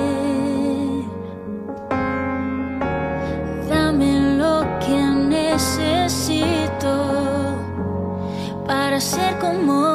ser 9.03 9.37
como 9.41 9.92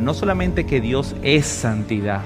No 0.00 0.14
solamente 0.14 0.66
que 0.66 0.80
Dios 0.80 1.14
es 1.22 1.46
santidad, 1.46 2.22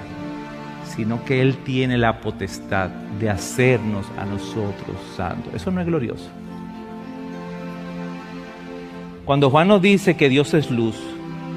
sino 0.95 1.25
que 1.25 1.43
Él 1.43 1.57
tiene 1.65 1.99
la 1.99 2.21
potestad 2.21 2.89
de 3.19 3.31
hacernos 3.31 4.07
a 4.17 4.25
nosotros 4.25 4.97
santos. 5.17 5.53
Eso 5.55 5.71
no 5.71 5.81
es 5.81 5.87
glorioso. 5.87 6.29
Cuando 9.25 9.51
Juan 9.51 9.69
nos 9.69 9.81
dice 9.81 10.17
que 10.17 10.29
Dios 10.29 10.53
es 10.55 10.71
luz, 10.71 10.97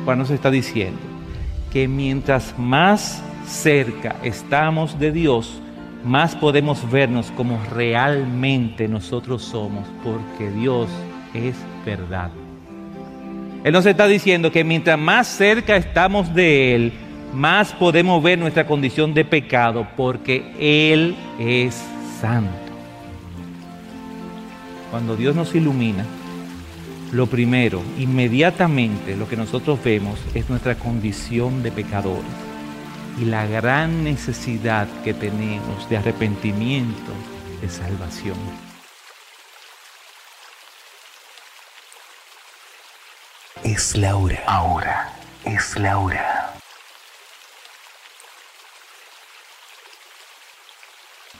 Juan 0.06 0.20
nos 0.20 0.30
está 0.30 0.50
diciendo 0.50 1.00
que 1.72 1.88
mientras 1.88 2.58
más 2.58 3.22
cerca 3.46 4.16
estamos 4.24 4.98
de 5.00 5.12
Dios, 5.12 5.62
más 6.04 6.36
podemos 6.36 6.90
vernos 6.90 7.30
como 7.32 7.60
realmente 7.74 8.88
nosotros 8.88 9.44
somos, 9.44 9.86
porque 10.04 10.50
Dios 10.52 10.88
es 11.34 11.56
verdad. 11.86 12.32
Él 13.68 13.74
nos 13.74 13.86
está 13.86 14.08
diciendo 14.08 14.50
que 14.50 14.64
mientras 14.64 14.98
más 14.98 15.28
cerca 15.28 15.76
estamos 15.76 16.34
de 16.34 16.74
Él, 16.74 16.94
más 17.34 17.74
podemos 17.74 18.24
ver 18.24 18.40
nuestra 18.40 18.66
condición 18.66 19.14
de 19.14 19.26
pecado, 19.26 19.86
porque 19.98 20.54
Él 20.58 21.18
es 21.38 21.76
santo. 22.22 22.72
Cuando 24.90 25.18
Dios 25.18 25.36
nos 25.36 25.54
ilumina, 25.54 26.06
lo 27.12 27.28
primero, 27.28 27.82
inmediatamente 28.00 29.18
lo 29.18 29.28
que 29.28 29.36
nosotros 29.36 29.84
vemos 29.84 30.18
es 30.34 30.50
nuestra 30.50 30.76
condición 30.76 31.62
de 31.62 31.74
pecadores 31.74 32.24
y 33.22 33.26
la 33.26 33.48
gran 33.48 34.06
necesidad 34.06 34.88
que 35.04 35.14
tenemos 35.14 35.90
de 35.90 35.98
arrepentimiento, 35.98 37.12
de 37.62 37.68
salvación. 37.68 38.67
Es 43.68 43.98
la 43.98 44.16
hora. 44.16 44.42
Ahora 44.48 45.14
es 45.44 45.78
la 45.78 45.98
hora. 46.00 46.54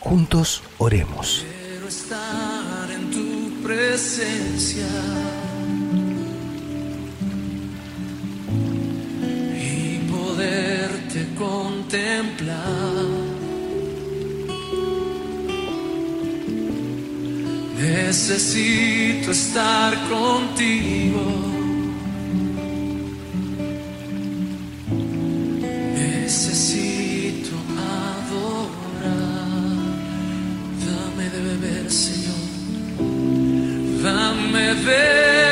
Juntos 0.02 0.62
oremos. 0.78 1.46
Quiero 1.46 1.88
estar 1.88 2.92
en 2.92 3.12
tu 3.12 3.64
presencia 3.64 4.90
y 9.56 10.00
poderte 10.12 11.34
contemplar. 11.36 13.06
Necesito 17.80 19.32
estar 19.32 19.94
contigo. 20.10 21.47
Necesito 26.40 27.56
adorar. 27.82 29.10
Dame 30.86 31.30
de 31.32 31.40
beber, 31.42 31.90
Señor. 31.90 32.36
Dame 34.04 34.68
de 34.68 34.74
beber. 34.76 35.47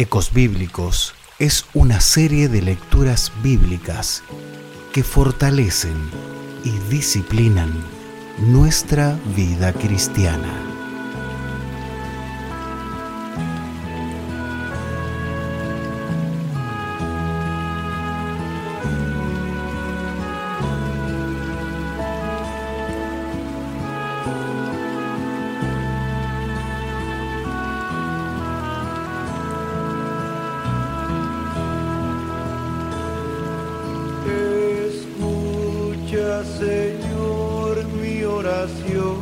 Ecos 0.00 0.32
Bíblicos 0.32 1.12
es 1.38 1.66
una 1.74 2.00
serie 2.00 2.48
de 2.48 2.62
lecturas 2.62 3.30
bíblicas 3.42 4.22
que 4.94 5.02
fortalecen 5.02 5.92
y 6.64 6.70
disciplinan 6.88 7.70
nuestra 8.38 9.18
vida 9.36 9.74
cristiana. 9.74 10.69
Escucha, 36.12 36.44
Señor, 36.58 37.84
mi 38.02 38.24
oración. 38.24 39.16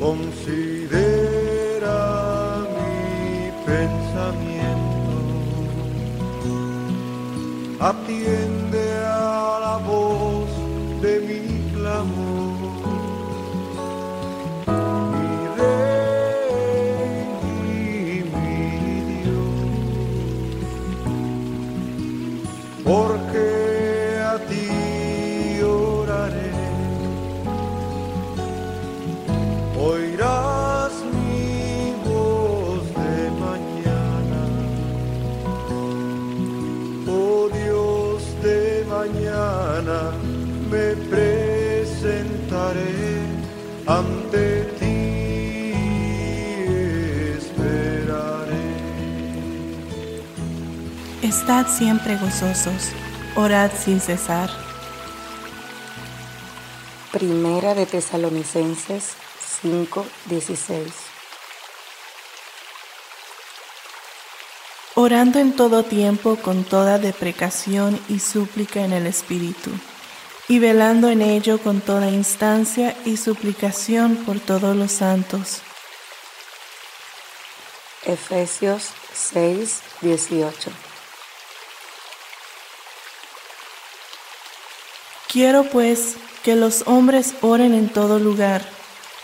Considera 0.00 1.19
Estad 51.50 51.66
siempre 51.66 52.16
gozosos, 52.16 52.90
orad 53.34 53.72
sin 53.76 54.00
cesar. 54.00 54.48
Primera 57.10 57.74
de 57.74 57.86
Tesalonicenses 57.86 59.14
5:16. 59.60 60.92
Orando 64.94 65.40
en 65.40 65.56
todo 65.56 65.82
tiempo 65.82 66.36
con 66.36 66.62
toda 66.62 67.00
deprecación 67.00 68.00
y 68.08 68.20
súplica 68.20 68.82
en 68.84 68.92
el 68.92 69.08
Espíritu, 69.08 69.72
y 70.46 70.60
velando 70.60 71.08
en 71.08 71.20
ello 71.20 71.58
con 71.58 71.80
toda 71.80 72.10
instancia 72.10 72.96
y 73.04 73.16
suplicación 73.16 74.14
por 74.24 74.38
todos 74.38 74.76
los 74.76 74.92
santos. 74.92 75.62
Efesios 78.04 78.90
6:18. 79.12 80.89
Quiero 85.30 85.62
pues 85.62 86.16
que 86.42 86.56
los 86.56 86.82
hombres 86.86 87.34
oren 87.40 87.72
en 87.72 87.88
todo 87.88 88.18
lugar, 88.18 88.68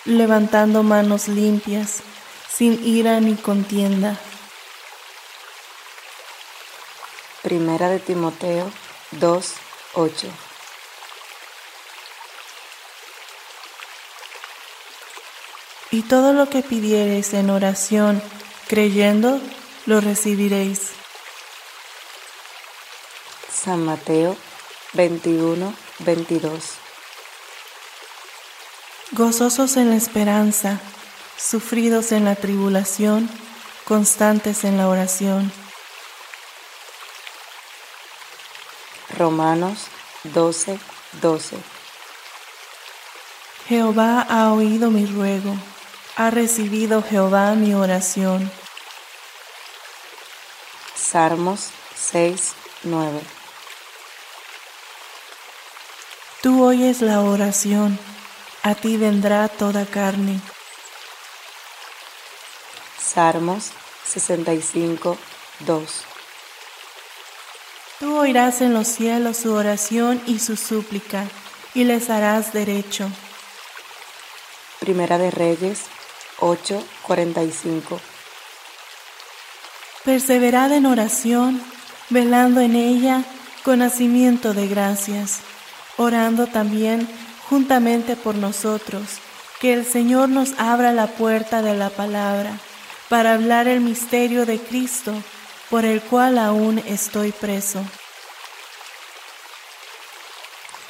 levantando 0.05 0.85
manos 0.85 1.27
limpias, 1.27 2.01
sin 2.49 2.87
ira 2.87 3.19
ni 3.19 3.35
contienda. 3.35 4.17
Primera 7.43 7.89
de 7.89 7.99
Timoteo 7.99 8.71
2:8. 9.19 10.29
Y 15.91 16.03
todo 16.03 16.33
lo 16.33 16.49
que 16.49 16.63
pidiereis 16.63 17.35
en 17.35 17.51
oración, 17.51 18.23
creyendo, 18.69 19.41
lo 19.87 20.01
recibiréis. 20.01 20.91
San 23.53 23.85
Mateo 23.85 24.37
21:22. 26.01 26.79
Gozosos 29.13 29.77
en 29.77 29.91
la 29.91 29.97
esperanza, 29.97 30.81
sufridos 31.39 32.13
en 32.13 32.25
la 32.25 32.35
tribulación, 32.35 33.31
constantes 33.85 34.65
en 34.65 34.77
la 34.77 34.89
oración. 34.89 35.53
Romanos 39.17 39.87
12:12. 40.25 41.57
Jehová 43.69 44.27
ha 44.29 44.53
oído 44.53 44.91
mi 44.91 45.07
ruego, 45.07 45.57
ha 46.17 46.31
recibido 46.31 47.03
Jehová 47.03 47.55
mi 47.55 47.75
oración. 47.75 48.51
Salmos 50.95 51.71
6:9. 51.95 53.36
Tú 56.47 56.63
oyes 56.63 57.03
la 57.03 57.23
oración, 57.23 57.99
a 58.63 58.77
ti 58.77 58.97
vendrá 58.97 59.49
toda 59.49 59.85
carne. 59.85 60.41
Salmos 62.97 63.73
65:2. 64.07 66.05
Tú 67.99 68.17
oirás 68.17 68.61
en 68.61 68.75
los 68.75 68.87
cielos 68.87 69.39
su 69.39 69.55
oración 69.55 70.23
y 70.25 70.39
su 70.39 70.55
súplica, 70.55 71.25
y 71.75 71.83
les 71.83 72.11
harás 72.11 72.53
derecho. 72.53 73.11
Primera 74.79 75.19
de 75.19 75.33
Reyes 75.33 75.81
8:45. 76.39 77.99
Perseverad 80.05 80.71
en 80.71 80.87
oración, 80.87 81.61
velando 82.09 82.61
en 82.61 82.77
ella 82.77 83.25
con 83.65 83.81
nacimiento 83.81 84.55
de 84.55 84.69
gracias, 84.69 85.41
orando 85.97 86.47
también 86.47 87.09
juntamente 87.49 88.17
por 88.17 88.35
nosotros, 88.35 89.03
que 89.61 89.73
el 89.73 89.87
Señor 89.87 90.29
nos 90.29 90.53
abra 90.59 90.93
la 90.93 91.07
puerta 91.07 91.63
de 91.63 91.75
la 91.75 91.91
palabra, 91.91 92.59
para 93.09 93.35
hablar 93.35 93.69
el 93.69 93.81
misterio 93.81 94.47
de 94.47 94.59
Cristo, 94.59 95.15
por 95.71 95.85
el 95.85 96.03
cual 96.03 96.39
aún 96.39 96.79
estoy 96.87 97.33
preso. 97.33 97.85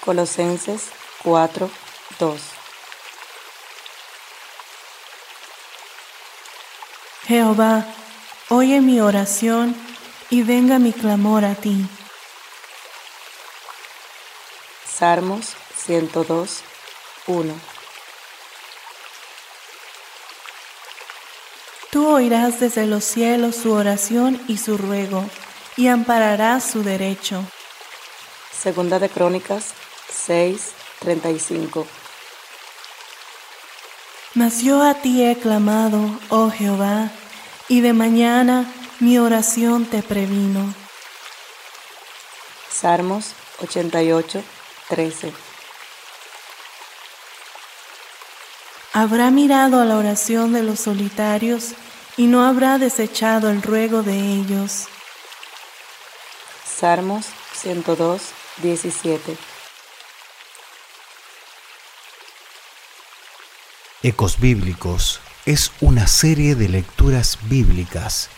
Colosenses 0.05 0.85
4:2. 1.25 2.38
Jehová, 7.27 7.85
oye 8.51 8.81
mi 8.81 9.01
oración 9.01 9.75
y 10.31 10.42
venga 10.42 10.79
mi 10.79 10.92
clamor 10.92 11.45
a 11.45 11.55
ti. 11.55 11.87
Salmos 14.99 15.57
102, 15.77 16.63
1. 17.27 17.55
Tú 21.91 22.09
oirás 22.09 22.61
desde 22.61 22.87
los 22.87 23.05
cielos 23.05 23.57
su 23.57 23.73
oración 23.73 24.41
y 24.49 24.57
su 24.57 24.79
ruego, 24.79 25.23
y 25.77 25.89
ampararás 25.89 26.65
su 26.65 26.83
derecho. 26.83 27.45
Segunda 28.51 28.99
de 28.99 29.11
Crónicas 29.11 29.75
6, 30.11 30.73
35. 31.01 31.87
Mas 34.33 34.63
yo 34.63 34.83
a 34.83 34.95
ti 34.95 35.23
he 35.23 35.37
clamado, 35.37 35.99
oh 36.31 36.51
Jehová, 36.51 37.11
y 37.69 37.83
de 37.83 37.93
mañana 37.93 38.65
mi 39.01 39.19
oración 39.19 39.85
te 39.85 40.03
previno. 40.03 40.73
Salmos 42.71 43.33
88, 43.63 44.43
13. 44.88 45.33
Habrá 48.92 49.31
mirado 49.31 49.81
a 49.81 49.85
la 49.85 49.96
oración 49.96 50.53
de 50.53 50.62
los 50.62 50.81
solitarios 50.81 51.72
y 52.16 52.27
no 52.27 52.46
habrá 52.46 52.79
desechado 52.79 53.51
el 53.51 53.62
ruego 53.62 54.03
de 54.03 54.18
ellos. 54.18 54.87
Salmos 56.64 57.27
102, 57.55 58.22
17. 58.62 59.37
Ecos 64.03 64.38
Bíblicos 64.38 65.20
es 65.46 65.72
una 65.81 66.07
serie 66.07 66.55
de 66.55 66.68
lecturas 66.68 67.38
bíblicas 67.49 68.31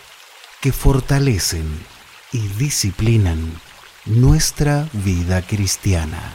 que 0.60 0.72
fortalecen 0.72 1.86
y 2.32 2.40
disciplinan 2.58 3.60
nuestra 4.04 4.88
vida 4.92 5.42
cristiana. 5.42 6.32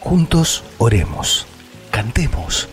Juntos 0.00 0.62
oremos, 0.78 1.46
cantemos. 1.90 2.68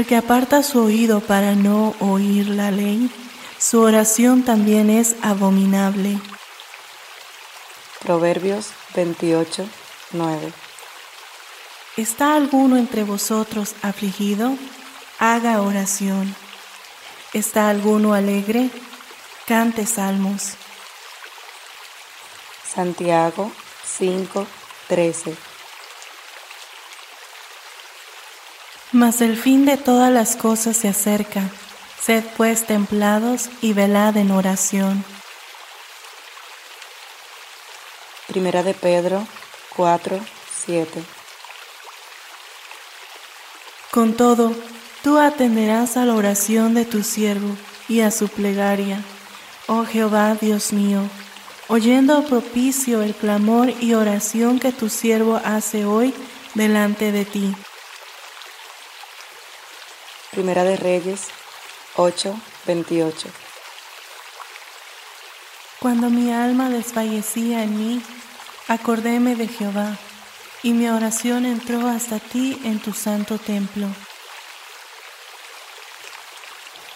El 0.00 0.06
que 0.06 0.16
aparta 0.16 0.62
su 0.62 0.82
oído 0.82 1.20
para 1.20 1.54
no 1.54 1.94
oír 2.00 2.48
la 2.48 2.70
ley, 2.70 3.10
su 3.58 3.82
oración 3.82 4.44
también 4.44 4.88
es 4.88 5.14
abominable. 5.20 6.18
Proverbios 7.98 8.70
28, 8.94 9.68
9. 10.12 10.52
¿Está 11.98 12.34
alguno 12.34 12.78
entre 12.78 13.04
vosotros 13.04 13.74
afligido? 13.82 14.56
Haga 15.18 15.60
oración. 15.60 16.34
¿Está 17.34 17.68
alguno 17.68 18.14
alegre? 18.14 18.70
Cante 19.46 19.84
salmos. 19.84 20.54
Santiago 22.66 23.52
5, 23.84 24.46
13. 24.88 25.49
Mas 28.92 29.20
el 29.20 29.36
fin 29.36 29.66
de 29.66 29.76
todas 29.76 30.12
las 30.12 30.34
cosas 30.34 30.76
se 30.76 30.88
acerca. 30.88 31.42
Sed 32.00 32.24
pues 32.36 32.66
templados 32.66 33.50
y 33.60 33.72
velad 33.72 34.16
en 34.16 34.32
oración. 34.32 35.04
Primera 38.26 38.62
de 38.62 38.74
Pedro 38.74 39.26
4, 39.76 40.18
7. 40.64 41.02
Con 43.92 44.14
todo, 44.14 44.54
tú 45.02 45.18
atenderás 45.18 45.96
a 45.96 46.04
la 46.04 46.14
oración 46.14 46.74
de 46.74 46.84
tu 46.84 47.02
siervo 47.02 47.56
y 47.88 48.00
a 48.00 48.10
su 48.10 48.28
plegaria. 48.28 49.02
Oh 49.66 49.84
Jehová, 49.84 50.36
Dios 50.40 50.72
mío, 50.72 51.02
oyendo 51.68 52.24
propicio 52.24 53.02
el 53.02 53.14
clamor 53.14 53.72
y 53.80 53.94
oración 53.94 54.58
que 54.58 54.72
tu 54.72 54.88
siervo 54.88 55.40
hace 55.44 55.84
hoy 55.84 56.14
delante 56.54 57.12
de 57.12 57.24
ti. 57.24 57.54
Primera 60.30 60.62
de 60.62 60.76
Reyes 60.76 61.22
8, 61.96 62.40
28. 62.66 63.28
Cuando 65.80 66.08
mi 66.08 66.32
alma 66.32 66.70
desfallecía 66.70 67.64
en 67.64 67.76
mí, 67.76 68.02
acordéme 68.68 69.34
de 69.34 69.48
Jehová, 69.48 69.98
y 70.62 70.72
mi 70.72 70.88
oración 70.88 71.46
entró 71.46 71.88
hasta 71.88 72.20
ti 72.20 72.60
en 72.62 72.78
tu 72.78 72.92
santo 72.92 73.38
templo. 73.38 73.88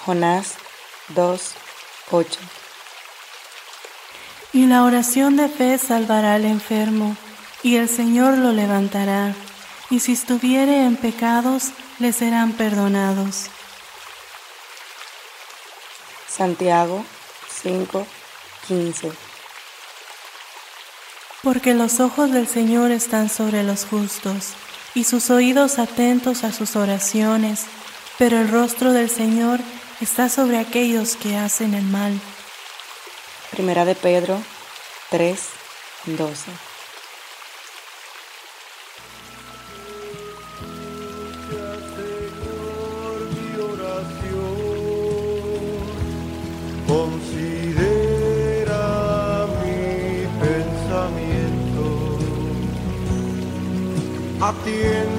Jonás 0.06 0.54
2, 1.08 1.54
8. 2.12 2.40
Y 4.52 4.66
la 4.66 4.84
oración 4.84 5.34
de 5.34 5.48
fe 5.48 5.78
salvará 5.78 6.34
al 6.34 6.44
enfermo, 6.44 7.16
y 7.64 7.76
el 7.76 7.88
Señor 7.88 8.38
lo 8.38 8.52
levantará, 8.52 9.34
y 9.90 9.98
si 9.98 10.12
estuviere 10.12 10.84
en 10.84 10.94
pecados, 10.96 11.72
le 12.04 12.12
serán 12.12 12.52
perdonados. 12.52 13.46
Santiago 16.28 17.02
5, 17.62 18.06
15. 18.68 19.10
Porque 21.42 21.72
los 21.72 22.00
ojos 22.00 22.30
del 22.30 22.46
Señor 22.46 22.90
están 22.90 23.30
sobre 23.30 23.62
los 23.62 23.86
justos, 23.86 24.52
y 24.94 25.04
sus 25.04 25.30
oídos 25.30 25.78
atentos 25.78 26.44
a 26.44 26.52
sus 26.52 26.76
oraciones, 26.76 27.62
pero 28.18 28.38
el 28.38 28.50
rostro 28.50 28.92
del 28.92 29.08
Señor 29.08 29.60
está 30.02 30.28
sobre 30.28 30.58
aquellos 30.58 31.16
que 31.16 31.38
hacen 31.38 31.72
el 31.72 31.84
mal. 31.84 32.20
Primera 33.50 33.86
de 33.86 33.94
Pedro 33.94 34.42
3, 35.08 35.40
at 54.44 54.64
the 54.66 54.84
end 54.84 55.13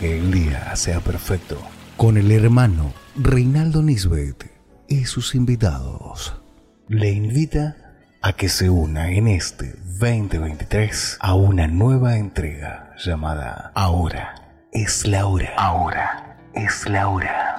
que 0.00 0.16
el 0.18 0.32
día 0.32 0.74
sea 0.76 1.00
perfecto, 1.00 1.60
con 1.98 2.16
el 2.16 2.32
hermano 2.32 2.94
Reinaldo 3.16 3.82
Nisbet 3.82 4.50
y 4.88 5.04
sus 5.04 5.34
invitados, 5.34 6.40
le 6.88 7.10
invita 7.10 7.76
a 8.22 8.32
que 8.32 8.48
se 8.48 8.70
una 8.70 9.10
en 9.12 9.28
este 9.28 9.74
2023 10.00 11.18
a 11.20 11.34
una 11.34 11.66
nueva 11.66 12.16
entrega 12.16 12.94
llamada 12.96 13.72
Ahora 13.74 14.64
es 14.72 15.06
la 15.06 15.26
hora. 15.26 15.52
Ahora 15.58 16.38
es 16.54 16.88
la 16.88 17.06
hora. 17.08 17.49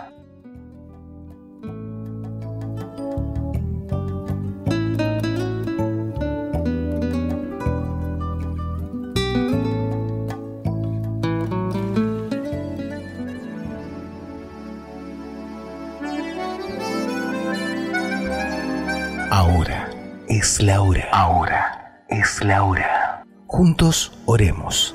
Es 20.62 20.68
la 20.68 20.82
hora. 20.84 21.10
Ahora 21.12 22.04
es 22.08 22.44
la 22.44 22.64
hora. 22.64 23.24
Juntos 23.48 24.12
oremos. 24.28 24.94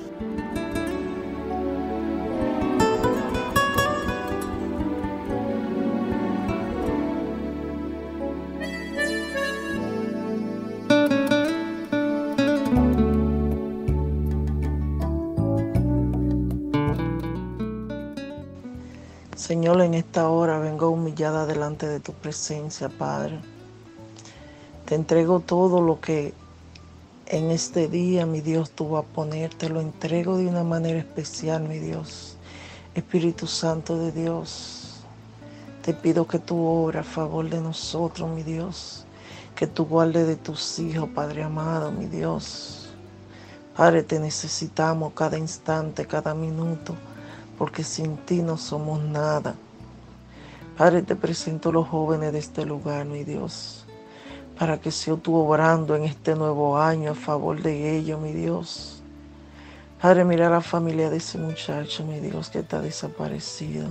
Señor, 19.34 19.80
en 19.80 19.94
esta 19.94 20.28
hora 20.28 20.58
vengo 20.60 20.90
humillada 20.90 21.44
delante 21.44 21.88
de 21.88 21.98
tu 21.98 22.12
presencia, 22.12 22.88
Padre. 22.88 23.40
Te 24.86 24.94
entrego 24.94 25.40
todo 25.40 25.80
lo 25.80 26.00
que 26.00 26.32
en 27.26 27.50
este 27.50 27.88
día, 27.88 28.24
mi 28.24 28.40
Dios, 28.40 28.70
tú 28.70 28.90
vas 28.90 29.04
a 29.04 29.06
poner. 29.08 29.52
Te 29.52 29.68
lo 29.68 29.80
entrego 29.80 30.36
de 30.38 30.46
una 30.46 30.62
manera 30.62 31.00
especial, 31.00 31.64
mi 31.64 31.80
Dios. 31.80 32.36
Espíritu 32.94 33.48
Santo 33.48 33.98
de 33.98 34.12
Dios, 34.12 35.00
te 35.82 35.92
pido 35.92 36.28
que 36.28 36.38
tú 36.38 36.64
obres 36.64 37.00
a 37.00 37.04
favor 37.04 37.50
de 37.50 37.60
nosotros, 37.60 38.30
mi 38.30 38.44
Dios. 38.44 39.04
Que 39.56 39.66
tú 39.66 39.86
guardes 39.86 40.28
de 40.28 40.36
tus 40.36 40.78
hijos, 40.78 41.08
Padre 41.08 41.42
amado, 41.42 41.90
mi 41.90 42.06
Dios. 42.06 42.88
Padre, 43.76 44.04
te 44.04 44.20
necesitamos 44.20 45.14
cada 45.14 45.36
instante, 45.36 46.06
cada 46.06 46.32
minuto, 46.32 46.94
porque 47.58 47.82
sin 47.82 48.18
ti 48.18 48.40
no 48.40 48.56
somos 48.56 49.02
nada. 49.02 49.56
Padre, 50.78 51.02
te 51.02 51.16
presento 51.16 51.72
los 51.72 51.88
jóvenes 51.88 52.32
de 52.32 52.38
este 52.38 52.64
lugar, 52.64 53.04
mi 53.04 53.24
Dios 53.24 53.75
para 54.58 54.80
que 54.80 54.90
sea 54.90 55.16
tú 55.16 55.34
obrando 55.36 55.94
en 55.96 56.04
este 56.04 56.34
nuevo 56.34 56.78
año 56.78 57.10
a 57.10 57.14
favor 57.14 57.60
de 57.60 57.96
ellos, 57.96 58.20
mi 58.20 58.32
Dios. 58.32 59.02
Padre, 60.00 60.24
mira 60.24 60.46
a 60.46 60.50
la 60.50 60.60
familia 60.60 61.10
de 61.10 61.18
ese 61.18 61.38
muchacho, 61.38 62.04
mi 62.04 62.20
Dios, 62.20 62.48
que 62.48 62.60
está 62.60 62.80
desaparecido. 62.80 63.88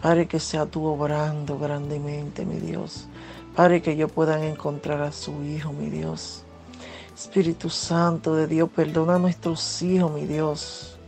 Padre, 0.00 0.26
que 0.26 0.40
sea 0.40 0.66
tú 0.66 0.84
obrando 0.84 1.58
grandemente, 1.58 2.46
mi 2.46 2.56
Dios. 2.56 3.06
Padre, 3.54 3.82
que 3.82 3.92
ellos 3.92 4.12
puedan 4.12 4.42
encontrar 4.42 5.02
a 5.02 5.12
su 5.12 5.42
hijo, 5.42 5.72
mi 5.72 5.90
Dios. 5.90 6.42
Espíritu 7.14 7.70
Santo 7.70 8.34
de 8.34 8.46
Dios, 8.46 8.68
perdona 8.74 9.16
a 9.16 9.18
nuestros 9.18 9.82
hijos, 9.82 10.12
mi 10.12 10.26
Dios. 10.26 10.98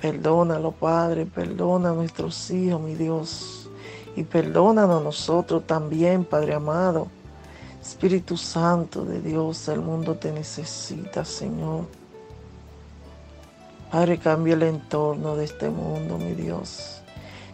Perdónalo, 0.00 0.72
Padre, 0.72 1.26
perdona 1.26 1.90
a 1.90 1.94
nuestros 1.94 2.50
hijos, 2.50 2.80
mi 2.80 2.94
Dios. 2.94 3.68
Y 4.16 4.22
perdónanos 4.22 5.02
nosotros 5.02 5.64
también, 5.66 6.24
Padre 6.24 6.54
amado. 6.54 7.08
Espíritu 7.94 8.36
Santo 8.36 9.04
de 9.04 9.20
Dios, 9.20 9.68
el 9.68 9.78
mundo 9.78 10.16
te 10.16 10.32
necesita, 10.32 11.24
Señor. 11.24 11.86
Padre, 13.88 14.18
cambia 14.18 14.54
el 14.54 14.64
entorno 14.64 15.36
de 15.36 15.44
este 15.44 15.70
mundo, 15.70 16.18
mi 16.18 16.32
Dios. 16.32 17.00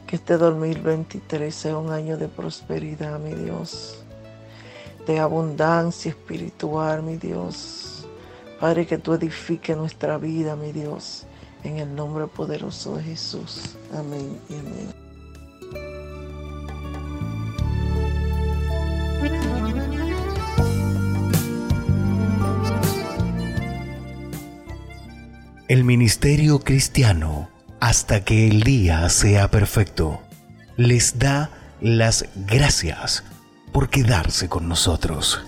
Que 0.07 0.17
este 0.17 0.39
2023 0.39 1.55
sea 1.55 1.77
un 1.77 1.93
año 1.93 2.17
de 2.17 2.27
prosperidad, 2.27 3.21
mi 3.21 3.35
Dios. 3.35 4.03
De 5.07 5.21
abundancia 5.21 6.09
espiritual, 6.09 7.03
mi 7.03 7.19
Dios. 7.19 8.07
Padre, 8.59 8.87
que 8.87 8.97
tú 8.97 9.13
edifiques 9.13 9.77
nuestra 9.77 10.17
vida, 10.17 10.57
mi 10.57 10.73
Dios. 10.73 11.27
En 11.65 11.77
el 11.77 11.95
nombre 11.95 12.27
poderoso 12.29 12.97
de 12.97 13.03
Jesús. 13.03 13.77
Amén 13.93 14.41
y 14.49 14.55
amén. 14.55 16.00
El 25.71 25.85
Ministerio 25.85 26.59
Cristiano, 26.59 27.49
hasta 27.79 28.25
que 28.25 28.49
el 28.49 28.65
día 28.65 29.09
sea 29.09 29.53
perfecto, 29.53 30.21
les 30.77 31.21
da 31.21 31.49
las 31.81 32.29
gracias 32.35 33.23
por 33.71 33.89
quedarse 33.89 34.49
con 34.49 34.69
nosotros. 34.69 35.41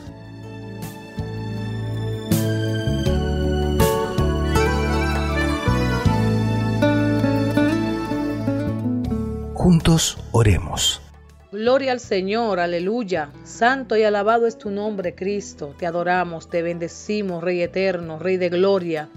Juntos 9.54 10.18
oremos. 10.30 11.02
Gloria 11.50 11.90
al 11.90 11.98
Señor, 11.98 12.60
aleluya. 12.60 13.32
Santo 13.42 13.96
y 13.96 14.04
alabado 14.04 14.46
es 14.46 14.56
tu 14.56 14.70
nombre, 14.70 15.16
Cristo. 15.16 15.74
Te 15.76 15.84
adoramos, 15.84 16.48
te 16.48 16.62
bendecimos, 16.62 17.42
Rey 17.42 17.60
eterno, 17.60 18.20
Rey 18.20 18.36
de 18.36 18.50
gloria. 18.50 19.08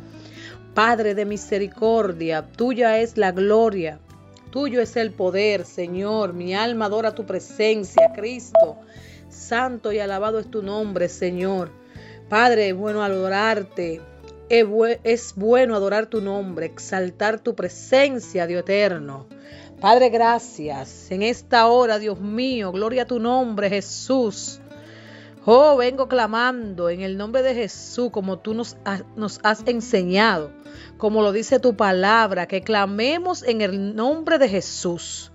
Padre 0.76 1.16
de 1.16 1.24
misericordia, 1.24 2.46
tuya 2.46 3.00
es 3.00 3.16
la 3.16 3.32
gloria, 3.32 3.98
tuyo 4.52 4.82
es 4.82 4.98
el 4.98 5.12
poder, 5.12 5.64
Señor. 5.64 6.34
Mi 6.34 6.54
alma 6.54 6.88
adora 6.88 7.16
tu 7.16 7.26
presencia, 7.26 8.12
Cristo. 8.14 8.76
Santo 9.30 9.94
y 9.94 10.00
alabado 10.00 10.38
es 10.38 10.52
tu 10.52 10.62
nombre, 10.62 11.08
Señor. 11.08 11.72
Padre, 12.28 12.68
es 12.68 12.76
bueno 12.76 13.02
adorarte. 13.04 14.02
Es 14.50 15.34
bueno 15.38 15.76
adorar 15.76 16.08
tu 16.08 16.20
nombre, 16.20 16.66
exaltar 16.66 17.40
tu 17.40 17.56
presencia, 17.56 18.46
Dios 18.46 18.60
eterno. 18.60 19.28
Padre, 19.80 20.10
gracias. 20.10 21.10
En 21.10 21.24
esta 21.24 21.68
hora, 21.68 22.00
Dios 22.00 22.20
mío, 22.20 22.74
gloria 22.74 23.04
a 23.04 23.08
tu 23.08 23.22
nombre, 23.22 23.70
Jesús. 23.70 24.60
Oh, 25.48 25.78
vengo 25.78 26.08
clamando 26.08 26.90
en 26.90 27.02
el 27.02 27.18
nombre 27.18 27.44
de 27.44 27.54
Jesús, 27.54 28.10
como 28.12 28.40
tú 28.40 28.56
nos, 28.56 28.78
ha, 28.84 29.02
nos, 29.16 29.40
has 29.44 29.62
enseñado, 29.68 30.52
como 30.98 31.22
lo 31.22 31.32
dice 31.32 31.60
tu 31.60 31.76
palabra, 31.78 32.48
que 32.48 32.62
clamemos 32.62 33.44
en 33.44 33.62
el 33.62 33.96
nombre 33.96 34.40
de 34.40 34.50
Jesús, 34.50 35.32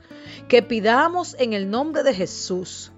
que 0.49 0.63
pidamos 0.63 1.37
en 1.39 1.53
el 1.53 1.71
nombre 1.71 2.03
de 2.03 2.13
Jesús. 2.13 2.91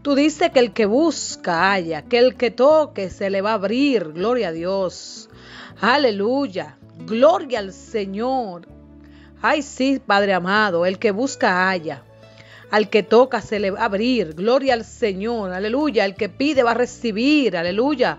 Tú 0.00 0.14
dices 0.14 0.50
que 0.50 0.60
el 0.60 0.72
que 0.72 0.86
busca 0.86 1.72
haya, 1.72 2.00
que 2.00 2.18
el 2.18 2.36
que 2.36 2.50
toque 2.50 3.10
se 3.10 3.28
le 3.28 3.42
va 3.42 3.50
a 3.50 3.54
abrir. 3.54 4.12
Gloria 4.14 4.48
a 4.48 4.52
Dios. 4.52 5.28
Aleluya. 5.82 6.78
Gloria 7.00 7.58
al 7.58 7.74
Señor. 7.74 8.66
Ay, 9.42 9.60
sí, 9.60 10.00
Padre 10.04 10.32
amado, 10.32 10.86
el 10.86 10.98
que 10.98 11.10
busca 11.10 11.68
haya. 11.68 12.05
Al 12.76 12.90
que 12.90 13.02
toca 13.02 13.40
se 13.40 13.58
le 13.58 13.70
va 13.70 13.80
a 13.80 13.84
abrir. 13.86 14.34
Gloria 14.34 14.74
al 14.74 14.84
Señor. 14.84 15.50
Aleluya. 15.50 16.04
El 16.04 16.14
que 16.14 16.28
pide 16.28 16.62
va 16.62 16.72
a 16.72 16.74
recibir. 16.74 17.56
Aleluya. 17.56 18.18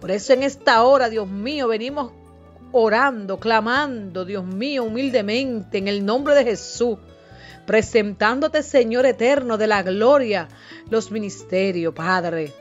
Por 0.00 0.12
eso 0.12 0.32
en 0.34 0.44
esta 0.44 0.84
hora, 0.84 1.08
Dios 1.08 1.26
mío, 1.26 1.66
venimos 1.66 2.12
orando, 2.70 3.40
clamando, 3.40 4.24
Dios 4.24 4.44
mío, 4.44 4.84
humildemente, 4.84 5.78
en 5.78 5.88
el 5.88 6.06
nombre 6.06 6.36
de 6.36 6.44
Jesús. 6.44 6.96
Presentándote, 7.66 8.62
Señor 8.62 9.04
eterno 9.04 9.58
de 9.58 9.66
la 9.66 9.82
gloria, 9.82 10.46
los 10.90 11.10
ministerios, 11.10 11.92
Padre. 11.92 12.52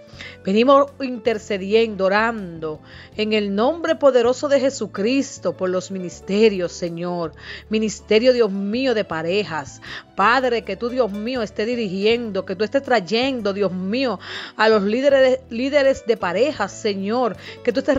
Venimos 0.44 0.92
intercediendo, 1.02 2.06
orando 2.06 2.80
en 3.16 3.34
el 3.34 3.54
nombre 3.54 3.96
poderoso 3.96 4.48
de 4.48 4.60
Jesucristo 4.60 5.58
por 5.58 5.70
los 5.70 5.92
ministerios, 5.92 6.72
Señor. 6.72 7.34
Ministerio, 7.70 8.34
Dios 8.34 8.52
mío, 8.52 8.94
de 8.94 9.04
parejas. 9.04 9.82
Padre, 10.16 10.64
que 10.64 10.76
tú, 10.76 10.90
Dios 10.90 11.12
mío, 11.12 11.42
esté 11.42 11.66
dirigiendo, 11.66 12.46
que 12.46 12.56
tú 12.56 12.64
estés 12.64 12.84
trayendo, 12.84 13.54
Dios 13.54 13.72
mío, 13.72 14.20
a 14.56 14.70
los 14.70 14.84
líderes, 14.84 15.40
líderes 15.50 16.06
de 16.06 16.18
parejas, 16.18 16.72
Señor. 16.72 17.36
Que 17.64 17.74
tú 17.74 17.82
estés 17.82 17.98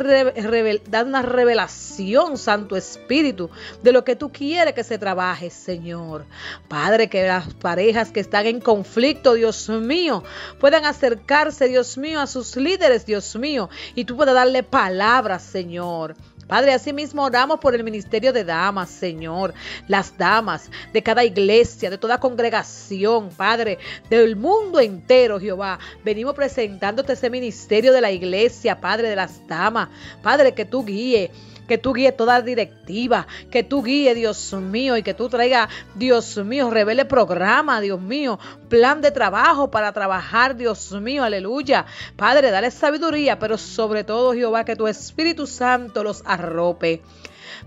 dando 0.88 1.08
una 1.08 1.22
revelación, 1.22 2.38
Santo 2.38 2.76
Espíritu, 2.76 3.50
de 3.82 3.92
lo 3.92 4.04
que 4.04 4.16
tú 4.16 4.30
quieres 4.32 4.74
que 4.74 4.84
se 4.84 4.98
trabaje, 4.98 5.50
Señor. 5.50 6.24
Padre, 6.68 7.08
que 7.08 7.26
las 7.26 7.52
parejas 7.54 8.10
que 8.10 8.20
están 8.20 8.46
en 8.46 8.60
conflicto, 8.60 9.34
Dios 9.34 9.68
mío, 9.68 10.24
puedan 10.60 10.84
acercarse, 10.84 11.68
Dios 11.68 11.98
mío, 11.98 12.07
a 12.16 12.26
sus 12.26 12.56
líderes, 12.56 13.04
Dios 13.04 13.36
mío, 13.36 13.68
y 13.94 14.04
tú 14.04 14.16
puedas 14.16 14.34
darle 14.34 14.62
palabras, 14.62 15.42
Señor. 15.42 16.16
Padre, 16.48 16.72
asimismo 16.72 17.24
oramos 17.24 17.60
por 17.60 17.74
el 17.74 17.84
ministerio 17.84 18.32
de 18.32 18.42
damas, 18.42 18.88
Señor. 18.88 19.52
Las 19.86 20.16
damas 20.16 20.70
de 20.94 21.02
cada 21.02 21.22
iglesia, 21.22 21.90
de 21.90 21.98
toda 21.98 22.20
congregación, 22.20 23.28
Padre, 23.28 23.78
del 24.08 24.34
mundo 24.34 24.80
entero, 24.80 25.38
Jehová. 25.38 25.78
Venimos 26.02 26.34
presentándote 26.34 27.12
ese 27.12 27.28
ministerio 27.28 27.92
de 27.92 28.00
la 28.00 28.10
iglesia, 28.10 28.80
Padre, 28.80 29.10
de 29.10 29.16
las 29.16 29.46
damas. 29.46 29.90
Padre, 30.22 30.54
que 30.54 30.64
tú 30.64 30.86
guíes 30.86 31.30
que 31.68 31.78
tú 31.78 31.92
guíes 31.92 32.16
toda 32.16 32.42
directiva, 32.42 33.28
que 33.50 33.62
tú 33.62 33.84
guíes, 33.84 34.16
Dios 34.16 34.52
mío, 34.54 34.96
y 34.96 35.02
que 35.04 35.14
tú 35.14 35.28
traigas, 35.28 35.68
Dios 35.94 36.36
mío, 36.38 36.70
revele 36.70 37.04
programa, 37.04 37.80
Dios 37.80 38.00
mío, 38.00 38.40
plan 38.68 39.00
de 39.00 39.12
trabajo 39.12 39.70
para 39.70 39.92
trabajar, 39.92 40.56
Dios 40.56 40.90
mío, 40.92 41.22
aleluya. 41.22 41.86
Padre, 42.16 42.50
dale 42.50 42.70
sabiduría, 42.70 43.38
pero 43.38 43.58
sobre 43.58 44.02
todo, 44.02 44.32
Jehová, 44.32 44.64
que 44.64 44.74
tu 44.74 44.88
Espíritu 44.88 45.46
Santo 45.46 46.02
los 46.02 46.22
arrope. 46.24 47.02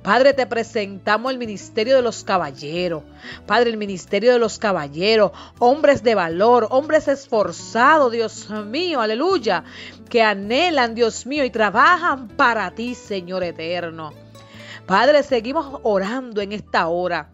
Padre, 0.04 0.34
te 0.34 0.48
presentamos 0.48 1.32
el 1.32 1.38
ministerio 1.38 1.96
de 1.96 2.02
los 2.02 2.24
caballeros. 2.24 3.04
Padre, 3.46 3.70
el 3.70 3.78
ministerio 3.78 4.34
de 4.34 4.40
los 4.40 4.58
caballeros, 4.58 5.32
hombres 5.60 6.02
de 6.02 6.16
valor, 6.16 6.68
hombres 6.72 7.08
esforzados, 7.08 8.12
Dios 8.12 8.50
mío, 8.50 9.00
aleluya, 9.00 9.64
que 10.10 10.24
anhelan, 10.24 10.96
Dios 10.96 11.28
mío, 11.28 11.46
y 11.46 11.52
trabajan 11.52 12.30
para 12.30 12.72
ti, 12.72 12.96
Señor 12.96 13.44
eterno. 13.44 14.12
Padre, 14.88 15.22
seguimos 15.22 15.80
orando 15.84 16.42
en 16.42 16.54
esta 16.54 16.88
hora 16.88 17.30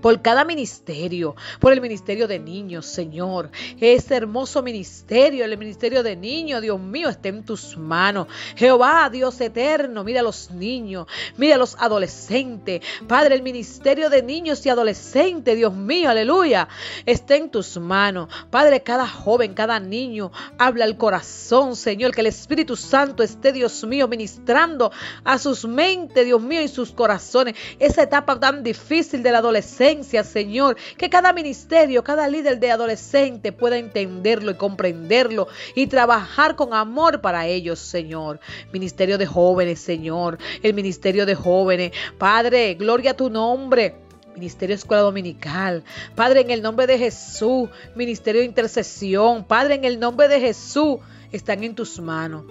por 0.00 0.20
cada 0.22 0.44
ministerio, 0.44 1.34
por 1.60 1.72
el 1.72 1.80
ministerio 1.80 2.28
de 2.28 2.38
niños, 2.38 2.86
Señor. 2.86 3.50
Ese 3.80 4.14
hermoso 4.16 4.62
ministerio, 4.62 5.44
el 5.44 5.56
ministerio 5.58 6.02
de 6.02 6.16
niños, 6.16 6.62
Dios 6.62 6.80
mío, 6.80 7.08
está 7.08 7.28
en 7.28 7.44
tus 7.44 7.76
manos. 7.76 8.28
Jehová, 8.56 9.08
Dios 9.10 9.40
eterno, 9.40 10.04
mira 10.04 10.20
a 10.20 10.22
los 10.22 10.50
niños, 10.50 11.06
mira 11.36 11.56
a 11.56 11.58
los 11.58 11.76
adolescentes. 11.78 12.82
Padre, 13.06 13.34
el 13.34 13.42
ministerio 13.42 14.10
de 14.10 14.22
niños 14.22 14.64
y 14.66 14.68
adolescentes, 14.68 15.56
Dios 15.56 15.74
mío, 15.74 16.10
aleluya, 16.10 16.68
está 17.04 17.36
en 17.36 17.50
tus 17.50 17.78
manos. 17.78 18.28
Padre, 18.50 18.82
cada 18.82 19.06
joven, 19.06 19.54
cada 19.54 19.80
niño, 19.80 20.32
habla 20.58 20.84
al 20.84 20.96
corazón, 20.96 21.76
Señor, 21.76 22.12
que 22.12 22.20
el 22.20 22.26
Espíritu 22.28 22.76
Santo 22.76 23.22
esté, 23.22 23.52
Dios 23.52 23.84
mío, 23.84 24.08
ministrando 24.08 24.90
a 25.24 25.38
sus 25.38 25.64
mentes, 25.64 26.24
Dios 26.24 26.40
mío, 26.40 26.62
y 26.62 26.68
sus 26.68 26.92
corazones. 26.92 27.54
Esa 27.78 28.02
etapa 28.02 28.38
tan 28.38 28.62
difícil 28.62 29.22
de 29.22 29.32
la 29.32 29.40
Señor, 30.04 30.76
que 30.96 31.10
cada 31.10 31.32
ministerio, 31.32 32.02
cada 32.04 32.28
líder 32.28 32.58
de 32.58 32.70
adolescente 32.70 33.52
pueda 33.52 33.78
entenderlo 33.78 34.50
y 34.50 34.54
comprenderlo 34.54 35.48
y 35.74 35.86
trabajar 35.86 36.56
con 36.56 36.74
amor 36.74 37.20
para 37.20 37.46
ellos, 37.46 37.78
Señor. 37.78 38.40
Ministerio 38.72 39.18
de 39.18 39.26
jóvenes, 39.26 39.80
Señor, 39.80 40.38
el 40.62 40.74
ministerio 40.74 41.26
de 41.26 41.34
jóvenes. 41.34 41.92
Padre, 42.18 42.74
gloria 42.74 43.12
a 43.12 43.14
tu 43.14 43.30
nombre. 43.30 43.94
Ministerio 44.34 44.74
Escuela 44.74 45.02
Dominical. 45.02 45.82
Padre, 46.14 46.42
en 46.42 46.50
el 46.50 46.60
nombre 46.60 46.86
de 46.86 46.98
Jesús, 46.98 47.70
Ministerio 47.94 48.42
de 48.42 48.46
Intercesión. 48.46 49.44
Padre, 49.44 49.76
en 49.76 49.84
el 49.84 49.98
nombre 49.98 50.28
de 50.28 50.40
Jesús, 50.40 50.98
están 51.32 51.64
en 51.64 51.74
tus 51.74 51.98
manos. 52.00 52.44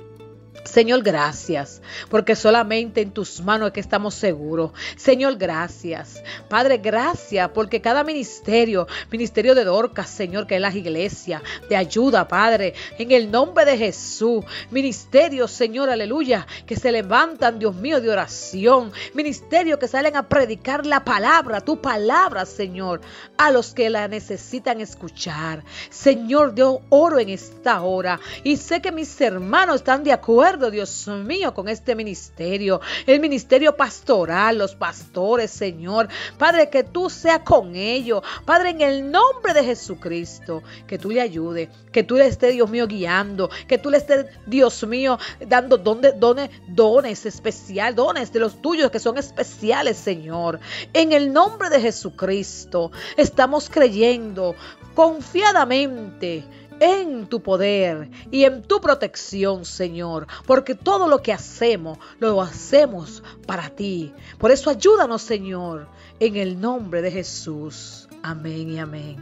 Señor, 0.66 1.04
gracias, 1.04 1.82
porque 2.10 2.36
solamente 2.36 3.02
en 3.02 3.12
tus 3.12 3.40
manos 3.42 3.68
es 3.68 3.74
que 3.74 3.80
estamos 3.80 4.16
seguros. 4.16 4.72
Señor, 4.98 5.38
gracias. 5.38 6.24
Padre, 6.50 6.80
gracias, 6.80 7.50
porque 7.50 7.82
cada 7.82 8.04
ministerio, 8.04 8.88
ministerio 9.12 9.54
de 9.54 9.64
Dorcas, 9.64 10.10
Señor, 10.10 10.48
que 10.48 10.56
es 10.56 10.62
la 10.62 10.76
iglesia, 10.76 11.44
de 11.70 11.76
ayuda, 11.76 12.28
Padre, 12.28 12.74
en 12.98 13.12
el 13.12 13.30
nombre 13.30 13.64
de 13.64 13.78
Jesús. 13.78 14.44
Ministerio, 14.72 15.48
Señor, 15.48 15.90
aleluya, 15.90 16.48
que 16.66 16.76
se 16.76 16.92
levantan, 16.92 17.60
Dios 17.60 17.76
mío, 17.76 18.02
de 18.02 18.10
oración. 18.10 18.92
Ministerio 19.14 19.78
que 19.78 19.88
salen 19.88 20.16
a 20.16 20.28
predicar 20.28 20.86
la 20.86 21.06
palabra, 21.06 21.62
tu 21.62 21.80
palabra, 21.80 22.46
Señor, 22.46 23.02
a 23.38 23.52
los 23.52 23.74
que 23.74 23.90
la 23.92 24.08
necesitan 24.08 24.82
escuchar. 24.82 25.64
Señor, 25.92 26.56
yo 26.56 26.82
oro 26.90 27.20
en 27.20 27.30
esta 27.30 27.84
hora 27.84 28.20
y 28.44 28.58
sé 28.58 28.82
que 28.82 28.92
mis 28.92 29.22
hermanos 29.22 29.78
están 29.78 30.04
de 30.04 30.12
acuerdo 30.12 30.55
Dios 30.56 31.08
mío, 31.08 31.54
con 31.54 31.68
este 31.68 31.96
ministerio, 31.96 32.82
el 33.06 33.20
ministerio 33.20 33.76
pastoral, 33.76 34.58
los 34.58 34.76
pastores, 34.76 35.52
Señor. 35.52 36.08
Padre, 36.38 36.70
que 36.70 36.84
tú 36.84 37.10
seas 37.10 37.40
con 37.40 37.76
ellos. 37.76 38.22
Padre, 38.46 38.70
en 38.70 38.82
el 38.82 39.12
nombre 39.12 39.54
de 39.54 39.64
Jesucristo, 39.64 40.64
que 40.88 40.98
tú 40.98 41.12
le 41.12 41.22
ayudes, 41.22 41.70
que 41.92 42.04
tú 42.04 42.16
le 42.16 42.28
estés, 42.28 42.54
Dios 42.54 42.70
mío, 42.70 42.88
guiando, 42.88 43.50
que 43.68 43.78
tú 43.78 43.90
le 43.90 43.98
estés, 43.98 44.28
Dios 44.46 44.86
mío, 44.88 45.20
dando 45.46 45.78
dones, 45.78 46.20
dones, 46.20 46.50
dones 46.68 47.26
especiales, 47.26 47.96
dones 47.96 48.32
de 48.32 48.40
los 48.40 48.62
tuyos 48.62 48.92
que 48.92 49.00
son 49.00 49.18
especiales, 49.18 49.98
Señor. 49.98 50.60
En 50.94 51.12
el 51.12 51.34
nombre 51.34 51.70
de 51.70 51.82
Jesucristo, 51.82 52.92
estamos 53.18 53.70
creyendo 53.70 54.56
confiadamente 54.96 56.46
en 56.80 57.28
tu 57.28 57.42
poder 57.42 58.10
y 58.32 58.44
en 58.44 58.62
tu 58.62 58.82
protección, 58.82 59.66
Señor, 59.66 60.28
porque 60.46 60.76
todo 60.76 61.08
lo 61.08 61.22
que 61.22 61.34
hacemos, 61.34 61.98
lo 62.20 62.42
hacemos 62.42 63.24
para 63.46 63.70
ti. 63.70 64.14
Por 64.38 64.52
eso 64.52 64.70
ayúdanos, 64.70 65.22
Señor, 65.22 65.88
en 66.20 66.36
el 66.36 66.60
nombre 66.60 67.02
de 67.02 67.12
Jesús. 67.12 68.08
Amén 68.24 68.70
y 68.70 68.80
amén. 68.80 69.18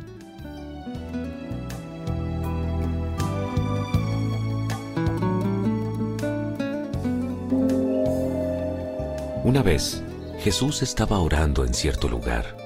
Una 9.44 9.62
vez, 9.62 10.02
Jesús 10.40 10.82
estaba 10.82 11.20
orando 11.20 11.66
en 11.66 11.74
cierto 11.74 12.08
lugar. 12.08 12.58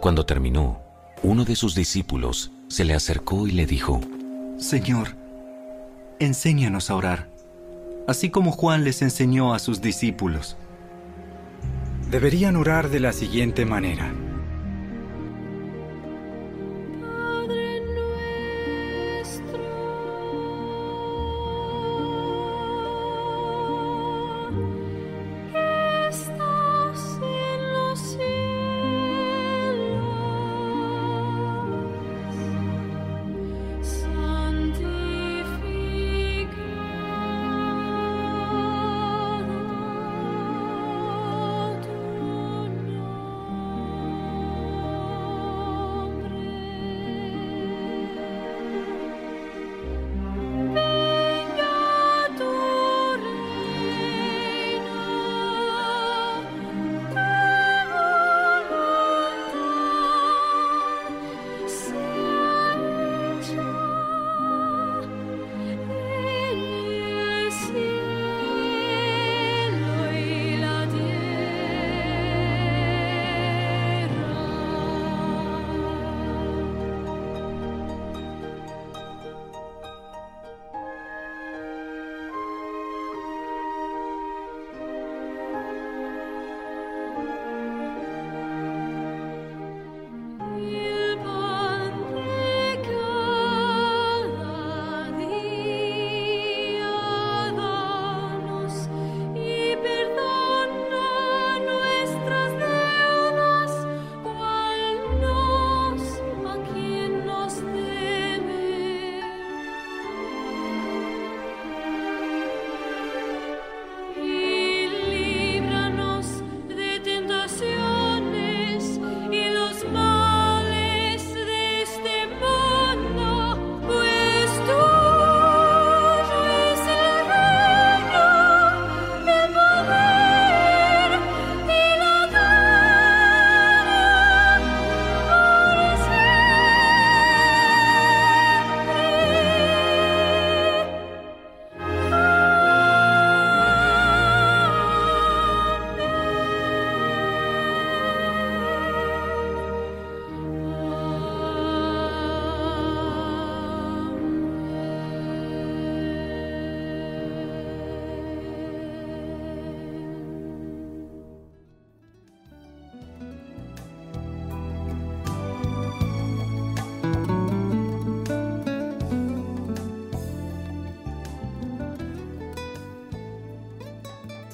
Cuando 0.00 0.24
terminó, 0.24 0.80
uno 1.22 1.44
de 1.44 1.54
sus 1.54 1.74
discípulos 1.74 2.50
se 2.68 2.84
le 2.84 2.94
acercó 2.94 3.46
y 3.46 3.52
le 3.52 3.66
dijo, 3.66 4.00
Señor, 4.58 5.08
enséñanos 6.18 6.90
a 6.90 6.96
orar, 6.96 7.28
así 8.06 8.30
como 8.30 8.52
Juan 8.52 8.84
les 8.84 9.02
enseñó 9.02 9.54
a 9.54 9.58
sus 9.58 9.80
discípulos. 9.80 10.56
Deberían 12.10 12.56
orar 12.56 12.90
de 12.90 13.00
la 13.00 13.12
siguiente 13.12 13.64
manera. 13.64 14.12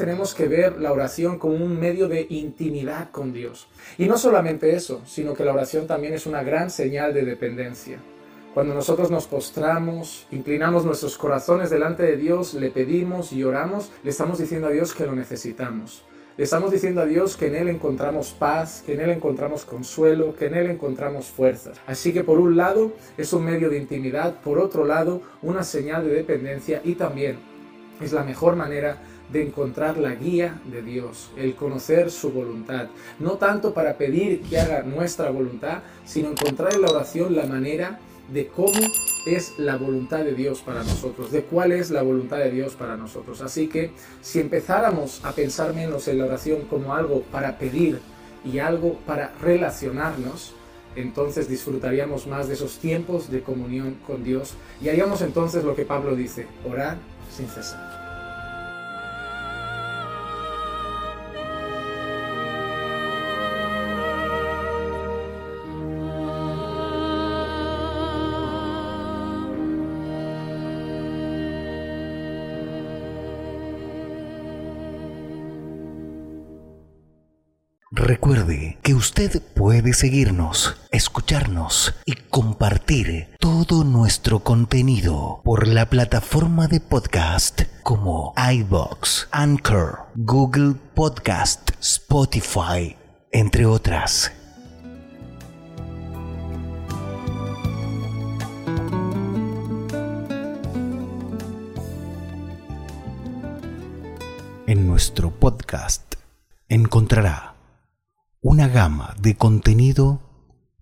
Tenemos 0.05 0.35
que 0.35 0.49
ver 0.49 0.83
la 0.83 0.93
oración 0.93 1.39
como 1.39 1.55
un 1.55 1.81
medio 1.81 2.09
de 2.09 2.27
intimidad 2.29 3.11
con 3.11 3.33
Dios. 3.33 3.69
Y 3.97 4.05
no 4.05 4.19
solamente 4.19 4.77
eso, 4.77 5.01
sino 5.07 5.33
que 5.33 5.47
la 5.47 5.55
oración 5.55 5.87
también 5.87 6.13
es 6.13 6.27
una 6.27 6.43
gran 6.43 6.69
señal 6.69 7.15
de 7.15 7.25
dependencia. 7.25 7.97
Cuando 8.53 8.75
nosotros 8.75 9.11
nos 9.11 9.27
postramos, 9.27 10.27
inclinamos 10.31 10.85
nuestros 10.85 11.17
corazones 11.17 11.71
delante 11.71 12.03
de 12.03 12.19
Dios, 12.19 12.53
le 12.53 12.71
pedimos 12.71 13.33
y 13.33 13.45
oramos, 13.45 13.93
le 14.03 14.11
estamos 14.11 14.39
diciendo 14.39 14.67
a 14.67 14.73
Dios 14.73 14.93
que 14.93 15.07
lo 15.07 15.15
necesitamos. 15.15 16.05
Le 16.37 16.45
estamos 16.45 16.71
diciendo 16.71 17.01
a 17.01 17.07
Dios 17.07 17.39
que 17.39 17.47
en 17.47 17.55
Él 17.55 17.69
encontramos 17.71 18.33
paz, 18.39 18.83
que 18.85 18.93
en 18.93 19.01
Él 19.01 19.09
encontramos 19.09 19.65
consuelo, 19.65 20.37
que 20.37 20.49
en 20.49 20.55
Él 20.55 20.69
encontramos 20.69 21.29
fuerzas. 21.29 21.81
Así 21.87 22.13
que 22.13 22.25
por 22.25 22.39
un 22.39 22.59
lado 22.59 22.93
es 23.17 23.33
un 23.33 23.47
medio 23.47 23.71
de 23.71 23.79
intimidad, 23.79 24.35
por 24.43 24.59
otro 24.59 24.85
lado 24.85 25.23
una 25.41 25.63
señal 25.63 26.05
de 26.05 26.13
dependencia 26.13 26.83
y 26.85 26.97
también 26.97 27.55
es 28.01 28.13
la 28.13 28.25
mejor 28.25 28.57
manera 28.57 28.99
de 29.33 29.43
encontrar 29.43 29.99
la 29.99 30.15
guía 30.15 30.61
de 30.67 30.83
Dios, 30.83 31.31
el 31.37 31.55
conocer 31.55 32.11
su 32.11 32.31
voluntad. 32.31 32.89
No 33.19 33.33
tanto 33.33 33.75
para 33.75 33.97
pedir 33.97 34.43
que 34.43 34.59
haga 34.59 34.83
nuestra 34.83 35.31
voluntad, 35.31 35.83
sino 36.05 36.31
encontrar 36.31 36.75
en 36.75 36.83
la 36.83 36.91
oración 36.91 37.35
la 37.35 37.47
manera 37.47 37.99
de 38.33 38.47
cómo 38.49 38.81
es 39.27 39.59
la 39.59 39.77
voluntad 39.77 40.19
de 40.19 40.35
Dios 40.35 40.61
para 40.61 40.83
nosotros, 40.83 41.31
de 41.31 41.43
cuál 41.43 41.73
es 41.73 41.91
la 41.91 42.03
voluntad 42.03 42.39
de 42.39 42.51
Dios 42.51 42.75
para 42.75 42.97
nosotros. 42.97 43.41
Así 43.41 43.69
que 43.69 43.93
si 44.21 44.41
empezáramos 44.41 45.25
a 45.25 45.33
pensar 45.33 45.75
menos 45.75 46.09
en 46.09 46.19
la 46.19 46.27
oración 46.27 46.63
como 46.63 46.95
algo 46.95 47.23
para 47.23 47.59
pedir 47.59 48.01
y 48.45 48.59
algo 48.59 48.99
para 49.07 49.33
relacionarnos, 49.41 50.55
entonces 50.97 51.49
disfrutaríamos 51.49 52.27
más 52.27 52.49
de 52.49 52.55
esos 52.55 52.79
tiempos 52.79 53.31
de 53.31 53.43
comunión 53.43 53.97
con 54.07 54.23
Dios 54.23 54.55
y 54.81 54.89
haríamos 54.89 55.23
entonces 55.23 55.65
lo 55.65 55.75
que 55.75 55.85
Pablo 55.85 56.15
dice, 56.15 56.47
orar 56.65 56.99
sin 57.35 57.49
cesar. 57.49 58.04
Que 78.85 78.93
usted 78.93 79.41
puede 79.55 79.95
seguirnos, 79.95 80.77
escucharnos 80.91 81.95
y 82.05 82.17
compartir 82.17 83.35
todo 83.41 83.83
nuestro 83.83 84.41
contenido 84.41 85.41
por 85.43 85.67
la 85.67 85.89
plataforma 85.89 86.69
de 86.69 86.81
podcast 86.81 87.63
como 87.83 88.35
iBox, 88.37 89.29
Anchor, 89.31 90.01
Google 90.17 90.75
Podcast, 90.95 91.71
Spotify, 91.81 92.95
entre 93.33 93.65
otras. 93.65 94.31
En 104.67 104.87
nuestro 104.87 105.31
podcast 105.31 106.17
encontrará 106.69 107.54
una 108.45 108.69
gama 108.69 109.15
de 109.19 109.37
contenido 109.37 110.21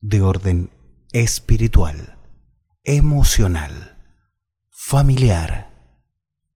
de 0.00 0.20
orden 0.20 0.70
espiritual, 1.12 2.18
emocional, 2.82 3.98
familiar 4.68 5.70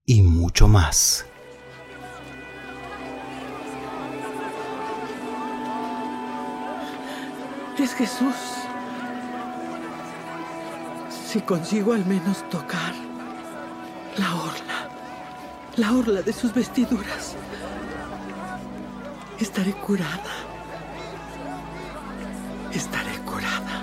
y 0.03 0.21
mucho 0.21 0.67
más. 0.67 1.25
Es 7.79 7.93
Jesús. 7.93 8.35
Si 11.09 11.39
consigo 11.39 11.93
al 11.93 12.05
menos 12.05 12.43
tocar 12.49 12.93
la 14.17 14.35
orla, 14.35 14.89
la 15.77 15.93
orla 15.93 16.21
de 16.21 16.33
sus 16.33 16.53
vestiduras, 16.53 17.37
estaré 19.39 19.71
curada. 19.71 20.56
Estaré 22.71 23.17
curada. 23.25 23.75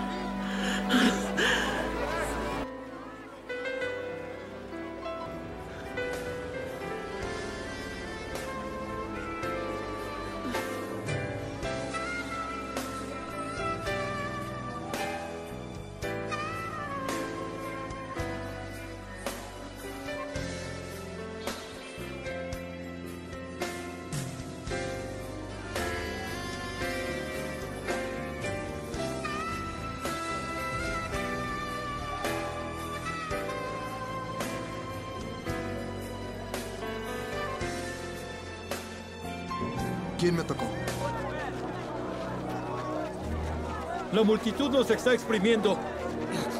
La 44.25 44.29
multitud 44.29 44.71
nos 44.71 44.91
está 44.91 45.13
exprimiendo. 45.13 45.77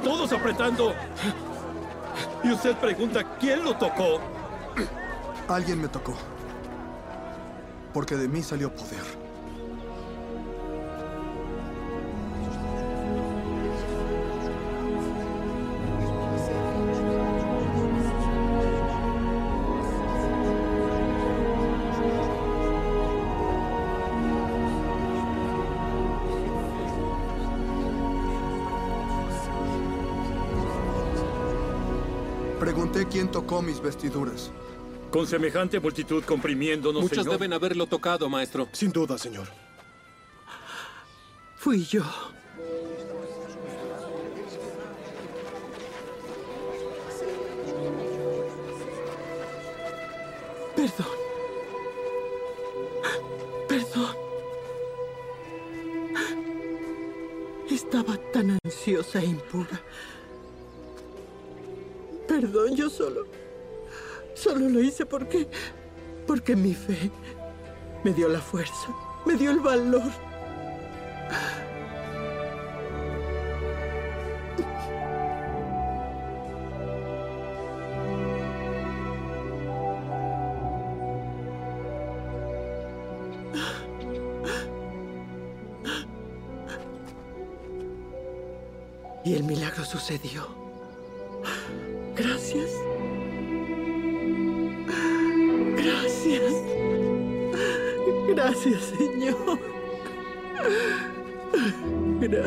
Todos 0.03 0.31
apretando. 0.35 0.93
Y 2.43 2.53
usted 2.53 2.77
pregunta, 2.77 3.25
¿quién 3.41 3.65
lo 3.65 3.75
tocó? 3.75 4.21
Alguien 5.49 5.81
me 5.81 5.89
tocó. 5.89 6.15
Porque 7.95 8.19
de 8.19 8.29
mí 8.29 8.43
salió 8.43 8.71
poder. 8.71 9.01
Pregunté 32.95 33.13
quién 33.13 33.29
tocó 33.29 33.61
mis 33.61 33.81
vestiduras. 33.81 34.53
Con 35.11 35.27
semejante 35.27 35.81
multitud 35.81 36.23
comprimiéndonos, 36.23 37.03
Muchos 37.03 37.25
señor. 37.25 37.33
deben 37.33 37.53
haberlo 37.53 37.87
tocado, 37.87 38.29
maestro. 38.29 38.69
Sin 38.71 38.93
duda, 38.93 39.19
señor. 39.19 39.49
Fui 41.57 41.85
yo. 41.85 42.05
Perdón. 50.77 51.07
Perdón. 53.69 54.17
Estaba 57.69 58.17
tan 58.33 58.57
ansiosa 58.65 59.21
e 59.21 59.27
impura. 59.27 59.83
Yo 62.55 62.89
solo... 62.89 63.27
Solo 64.35 64.69
lo 64.69 64.81
hice 64.81 65.05
porque... 65.05 65.49
Porque 66.25 66.55
mi 66.55 66.73
fe 66.73 67.11
me 68.05 68.13
dio 68.13 68.29
la 68.29 68.41
fuerza, 68.41 68.95
me 69.27 69.35
dio 69.35 69.51
el 69.51 69.59
valor. 69.59 70.03
Y 89.25 89.35
el 89.35 89.43
milagro 89.43 89.85
sucedió. 89.85 90.64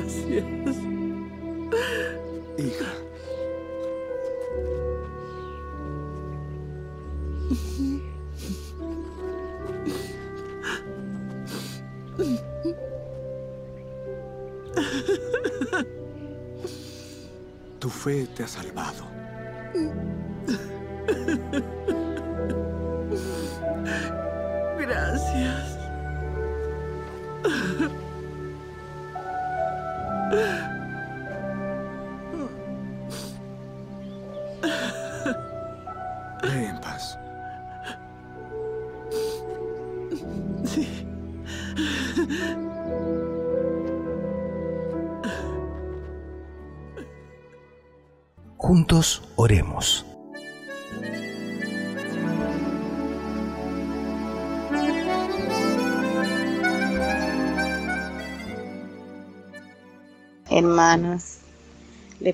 Gracias. 0.08 0.78
Hija. 2.58 2.86
Tu 17.80 17.90
fe 17.90 18.28
te 18.28 18.44
ha 18.44 18.48
salvado. 18.48 19.04
Gracias. 24.80 25.77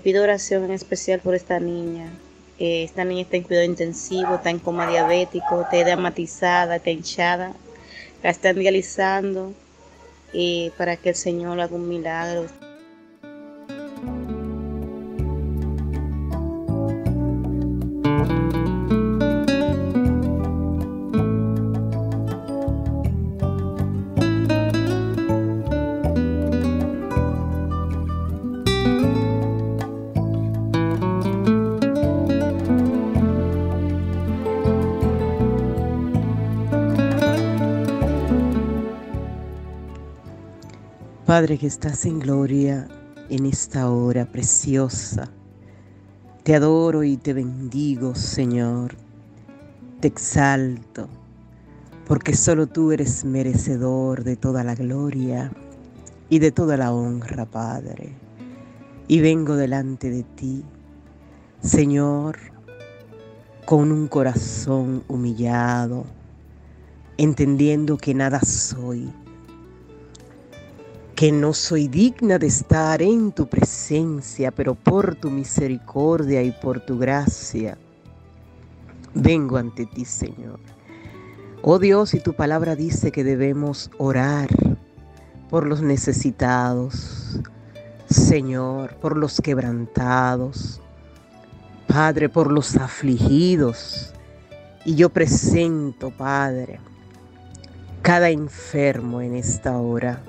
Pido 0.04 0.24
oración 0.24 0.66
en 0.66 0.72
especial 0.72 1.22
por 1.22 1.34
esta 1.34 1.60
niña. 1.60 2.12
Eh, 2.60 2.84
esta 2.84 3.06
niña 3.06 3.22
está 3.22 3.38
en 3.38 3.44
cuidado 3.44 3.66
intensivo, 3.66 4.36
está 4.36 4.50
en 4.50 4.60
coma 4.60 4.88
diabético, 4.88 5.62
está 5.62 5.78
edematizada, 5.78 6.76
está 6.76 6.92
hinchada. 6.92 7.54
La 8.22 8.30
están 8.30 8.60
dializando 8.60 9.54
eh, 10.34 10.72
para 10.78 10.98
que 10.98 11.10
el 11.10 11.16
Señor 11.16 11.60
haga 11.60 11.76
un 11.76 11.88
milagro. 11.88 12.48
Padre 41.34 41.58
que 41.58 41.66
estás 41.66 42.06
en 42.06 42.20
gloria 42.20 42.88
en 43.28 43.48
esta 43.48 43.90
hora 43.90 44.24
preciosa, 44.24 45.32
te 46.44 46.54
adoro 46.54 47.04
y 47.04 47.18
te 47.18 47.34
bendigo, 47.34 48.14
Señor. 48.14 48.96
Te 50.00 50.10
exalto, 50.10 51.10
porque 52.06 52.36
solo 52.36 52.68
tú 52.68 52.92
eres 52.92 53.26
merecedor 53.26 54.24
de 54.24 54.36
toda 54.36 54.64
la 54.64 54.76
gloria 54.76 55.52
y 56.30 56.38
de 56.38 56.52
toda 56.52 56.78
la 56.78 56.94
honra, 56.94 57.48
Padre. 57.48 58.14
Y 59.08 59.20
vengo 59.20 59.56
delante 59.56 60.12
de 60.12 60.22
ti, 60.22 60.64
Señor, 61.64 62.38
con 63.66 63.92
un 63.92 64.08
corazón 64.08 65.04
humillado, 65.08 66.06
entendiendo 67.18 67.98
que 67.98 68.14
nada 68.14 68.40
soy 68.42 69.12
que 71.24 71.32
no 71.32 71.54
soy 71.54 71.88
digna 71.88 72.38
de 72.38 72.48
estar 72.48 73.02
en 73.02 73.32
tu 73.32 73.48
presencia, 73.48 74.52
pero 74.52 74.76
por 74.76 75.16
tu 75.16 75.32
misericordia 75.32 76.44
y 76.44 76.52
por 76.52 76.82
tu 76.82 77.00
gracia, 77.00 77.78
vengo 79.14 79.56
ante 79.56 79.86
ti, 79.86 80.04
Señor. 80.04 80.60
Oh 81.62 81.80
Dios, 81.80 82.14
y 82.14 82.20
tu 82.20 82.34
palabra 82.34 82.76
dice 82.76 83.14
que 83.14 83.24
debemos 83.24 83.90
orar 83.98 84.50
por 85.50 85.66
los 85.66 85.82
necesitados, 85.82 87.40
Señor, 88.10 88.96
por 88.96 89.16
los 89.16 89.40
quebrantados, 89.40 90.82
Padre, 91.88 92.28
por 92.28 92.52
los 92.52 92.76
afligidos. 92.76 94.14
Y 94.84 94.96
yo 94.96 95.08
presento, 95.08 96.12
Padre, 96.12 96.82
cada 98.02 98.30
enfermo 98.30 99.22
en 99.22 99.36
esta 99.36 99.78
hora. 99.78 100.22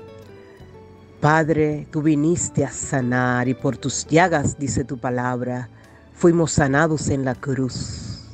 Padre, 1.25 1.87
tú 1.89 2.03
viniste 2.03 2.63
a 2.63 2.69
sanar 2.69 3.47
y 3.47 3.55
por 3.55 3.77
tus 3.77 4.05
llagas, 4.05 4.59
dice 4.59 4.83
tu 4.83 4.99
palabra, 4.99 5.69
fuimos 6.13 6.51
sanados 6.51 7.09
en 7.09 7.25
la 7.25 7.33
cruz. 7.33 8.27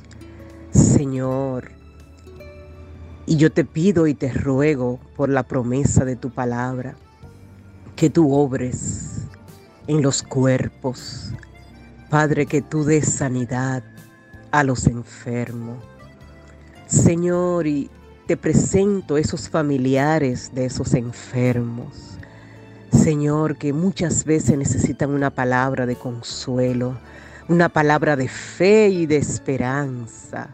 Señor, 0.72 1.72
y 3.26 3.38
yo 3.38 3.50
te 3.50 3.64
pido 3.64 4.08
y 4.08 4.14
te 4.14 4.34
ruego 4.34 5.00
por 5.16 5.30
la 5.30 5.44
promesa 5.44 6.04
de 6.04 6.18
tu 6.18 6.32
palabra, 6.32 6.98
que 7.96 8.10
tú 8.10 8.34
obres 8.34 9.22
en 9.88 10.02
los 10.02 10.22
cuerpos. 10.22 11.32
Padre, 12.10 12.46
que 12.46 12.62
tú 12.62 12.84
des 12.84 13.08
sanidad 13.08 13.86
a 14.52 14.66
los 14.66 14.86
enfermos. 14.86 15.78
Señor, 16.88 17.68
y 17.68 17.90
te 18.28 18.36
presento 18.36 19.16
esos 19.18 19.48
familiares 19.48 20.52
de 20.54 20.66
esos 20.66 20.94
enfermos. 20.94 22.11
Señor, 22.92 23.58
que 23.58 23.72
muchas 23.72 24.26
veces 24.26 24.58
necesitan 24.58 25.12
una 25.12 25.30
palabra 25.30 25.86
de 25.86 25.96
consuelo, 25.96 26.98
una 27.48 27.70
palabra 27.70 28.16
de 28.16 28.28
fe 28.28 28.90
y 28.90 29.06
de 29.06 29.18
esperanza. 29.18 30.50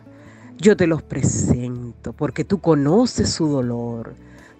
Yo 0.57 0.77
te 0.77 0.87
los 0.87 1.01
presento 1.01 2.13
porque 2.13 2.43
tú 2.43 2.59
conoces 2.59 3.31
su 3.31 3.47
dolor, 3.47 4.13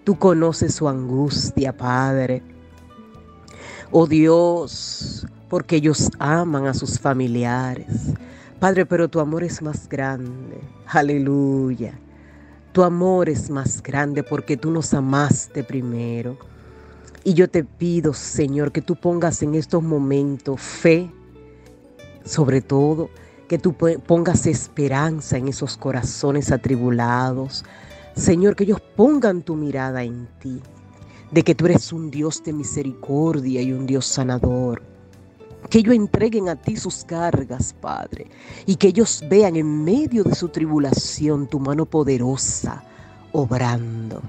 tú 0.03 0.17
conoces 0.17 0.73
su 0.73 0.89
angustia, 0.89 1.75
Padre. 1.75 2.41
Oh 3.91 4.07
Dios, 4.07 5.25
porque 5.47 5.77
ellos 5.77 6.09
aman 6.19 6.65
a 6.65 6.73
sus 6.73 6.99
familiares. 6.99 8.13
Padre, 8.59 8.87
pero 8.87 9.07
tu 9.07 9.19
amor 9.19 9.43
es 9.43 9.61
más 9.61 9.87
grande. 9.87 10.59
Aleluya. 10.87 11.93
Tu 12.71 12.83
amor 12.83 13.29
es 13.29 13.49
más 13.49 13.81
grande 13.81 14.23
porque 14.23 14.57
tú 14.57 14.71
nos 14.71 14.93
amaste 14.93 15.63
primero. 15.63 16.37
Y 17.27 17.33
yo 17.33 17.49
te 17.49 17.65
pido, 17.65 18.13
Señor, 18.13 18.71
que 18.71 18.81
tú 18.81 18.95
pongas 18.95 19.43
en 19.43 19.53
estos 19.53 19.83
momentos 19.83 20.61
fe, 20.61 21.11
sobre 22.23 22.61
todo, 22.61 23.09
que 23.49 23.57
tú 23.57 23.73
pongas 23.73 24.47
esperanza 24.47 25.35
en 25.35 25.49
esos 25.49 25.75
corazones 25.75 26.53
atribulados. 26.53 27.65
Señor, 28.15 28.55
que 28.55 28.63
ellos 28.63 28.79
pongan 28.95 29.41
tu 29.41 29.57
mirada 29.57 30.03
en 30.03 30.29
ti, 30.39 30.61
de 31.29 31.43
que 31.43 31.53
tú 31.53 31.65
eres 31.65 31.91
un 31.91 32.09
Dios 32.09 32.41
de 32.45 32.53
misericordia 32.53 33.61
y 33.61 33.73
un 33.73 33.85
Dios 33.85 34.05
sanador. 34.05 34.81
Que 35.69 35.79
ellos 35.79 35.95
entreguen 35.95 36.47
a 36.47 36.55
ti 36.55 36.77
sus 36.77 37.03
cargas, 37.03 37.73
Padre, 37.73 38.27
y 38.65 38.77
que 38.77 38.87
ellos 38.87 39.21
vean 39.29 39.57
en 39.57 39.83
medio 39.83 40.23
de 40.23 40.33
su 40.33 40.47
tribulación 40.47 41.45
tu 41.47 41.59
mano 41.59 41.85
poderosa 41.85 42.85
obrando. 43.33 44.21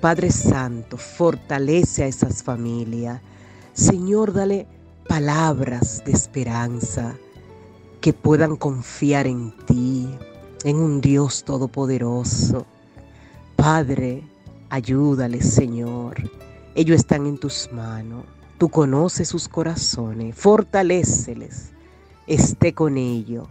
Padre 0.00 0.30
Santo, 0.30 0.96
fortalece 0.96 2.04
a 2.04 2.06
esas 2.06 2.42
familias. 2.42 3.20
Señor, 3.72 4.32
dale 4.32 4.66
palabras 5.08 6.02
de 6.04 6.12
esperanza, 6.12 7.16
que 8.00 8.12
puedan 8.12 8.54
confiar 8.54 9.26
en 9.26 9.52
ti, 9.66 10.08
en 10.62 10.76
un 10.76 11.00
Dios 11.00 11.42
todopoderoso. 11.42 12.64
Padre, 13.56 14.22
ayúdales, 14.70 15.52
Señor. 15.52 16.16
Ellos 16.76 16.98
están 16.98 17.26
en 17.26 17.38
tus 17.38 17.68
manos. 17.72 18.24
Tú 18.56 18.68
conoces 18.68 19.28
sus 19.28 19.48
corazones. 19.48 20.36
Fortaléceles. 20.36 21.72
Esté 22.28 22.72
con 22.72 22.96
ellos 22.98 23.48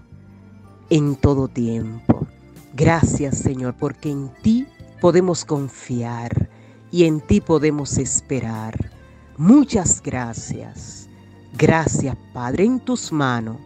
en 0.89 1.17
todo 1.17 1.49
tiempo. 1.49 2.25
Gracias, 2.73 3.39
Señor, 3.39 3.75
porque 3.77 4.11
en 4.11 4.31
ti 4.41 4.67
podemos 4.99 5.45
confiar 5.45 6.49
y 6.91 7.05
en 7.05 7.21
ti 7.21 7.41
podemos 7.41 7.97
esperar. 7.97 8.91
Muchas 9.37 10.01
gracias. 10.01 11.09
Gracias, 11.57 12.15
Padre, 12.33 12.65
en 12.65 12.79
tus 12.79 13.11
manos 13.11 13.57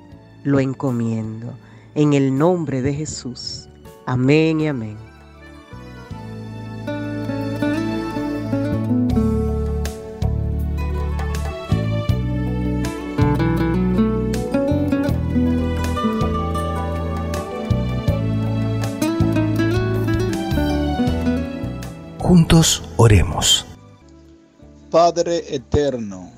lo 0.44 0.60
encomiendo. 0.60 1.54
En 1.96 2.14
el 2.14 2.38
nombre 2.38 2.82
de 2.82 2.94
Jesús. 2.94 3.68
Amén 4.06 4.62
y 4.62 4.68
amén. 4.68 5.11
Oremos. 22.97 23.66
Padre 24.89 25.56
eterno, 25.56 26.30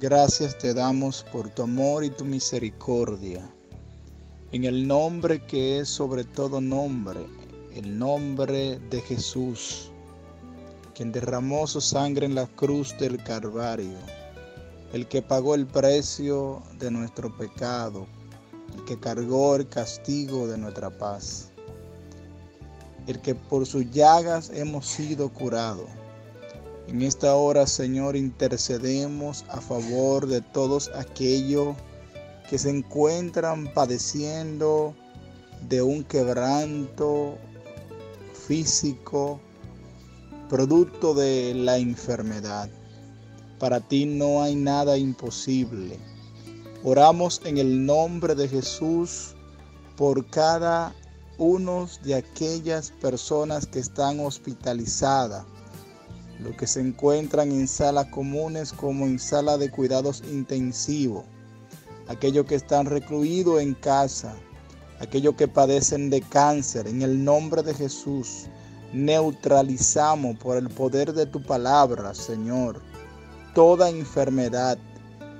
gracias 0.00 0.58
te 0.58 0.74
damos 0.74 1.24
por 1.30 1.50
tu 1.50 1.62
amor 1.62 2.02
y 2.02 2.10
tu 2.10 2.24
misericordia. 2.24 3.48
En 4.50 4.64
el 4.64 4.88
nombre 4.88 5.46
que 5.46 5.78
es 5.78 5.88
sobre 5.88 6.24
todo 6.24 6.60
nombre, 6.60 7.20
el 7.76 7.96
nombre 7.96 8.80
de 8.90 9.02
Jesús, 9.02 9.92
quien 10.96 11.12
derramó 11.12 11.68
su 11.68 11.80
sangre 11.80 12.26
en 12.26 12.34
la 12.34 12.48
cruz 12.48 12.98
del 12.98 13.22
Calvario, 13.22 13.98
el 14.92 15.06
que 15.06 15.22
pagó 15.22 15.54
el 15.54 15.68
precio 15.68 16.60
de 16.80 16.90
nuestro 16.90 17.36
pecado, 17.36 18.08
el 18.74 18.84
que 18.84 18.98
cargó 18.98 19.54
el 19.54 19.68
castigo 19.68 20.48
de 20.48 20.58
nuestra 20.58 20.90
paz, 20.90 21.51
el 23.06 23.20
que 23.20 23.34
por 23.34 23.66
sus 23.66 23.90
llagas 23.90 24.50
hemos 24.54 24.86
sido 24.86 25.32
curados. 25.32 25.88
En 26.88 27.02
esta 27.02 27.34
hora, 27.36 27.66
Señor, 27.66 28.16
intercedemos 28.16 29.44
a 29.48 29.60
favor 29.60 30.26
de 30.26 30.40
todos 30.40 30.90
aquellos 30.94 31.76
que 32.50 32.58
se 32.58 32.70
encuentran 32.70 33.72
padeciendo 33.72 34.94
de 35.68 35.80
un 35.80 36.04
quebranto 36.04 37.38
físico, 38.46 39.40
producto 40.48 41.14
de 41.14 41.54
la 41.54 41.78
enfermedad. 41.78 42.68
Para 43.58 43.80
ti 43.80 44.04
no 44.04 44.42
hay 44.42 44.56
nada 44.56 44.98
imposible. 44.98 45.98
Oramos 46.84 47.40
en 47.44 47.58
el 47.58 47.86
nombre 47.86 48.34
de 48.34 48.48
Jesús 48.48 49.34
por 49.96 50.26
cada 50.26 50.94
uno 51.38 51.88
de 52.02 52.14
aquellas 52.14 52.90
personas 52.90 53.66
que 53.66 53.78
están 53.78 54.20
hospitalizadas, 54.20 55.44
los 56.40 56.54
que 56.56 56.66
se 56.66 56.80
encuentran 56.80 57.50
en 57.52 57.66
salas 57.66 58.06
comunes 58.06 58.72
como 58.72 59.06
en 59.06 59.18
sala 59.18 59.56
de 59.56 59.70
cuidados 59.70 60.22
intensivos, 60.30 61.24
aquellos 62.08 62.46
que 62.46 62.56
están 62.56 62.86
recluidos 62.86 63.62
en 63.62 63.74
casa, 63.74 64.34
aquellos 65.00 65.34
que 65.36 65.48
padecen 65.48 66.10
de 66.10 66.20
cáncer, 66.20 66.86
en 66.86 67.02
el 67.02 67.24
nombre 67.24 67.62
de 67.62 67.74
Jesús, 67.74 68.46
neutralizamos 68.92 70.36
por 70.38 70.56
el 70.56 70.68
poder 70.68 71.14
de 71.14 71.26
tu 71.26 71.42
palabra, 71.42 72.14
Señor, 72.14 72.82
toda 73.54 73.88
enfermedad 73.88 74.76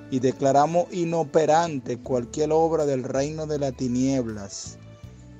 y 0.09 0.19
declaramos 0.19 0.91
inoperante 0.91 1.97
cualquier 1.97 2.51
obra 2.51 2.85
del 2.85 3.03
reino 3.03 3.45
de 3.45 3.59
las 3.59 3.75
tinieblas 3.75 4.79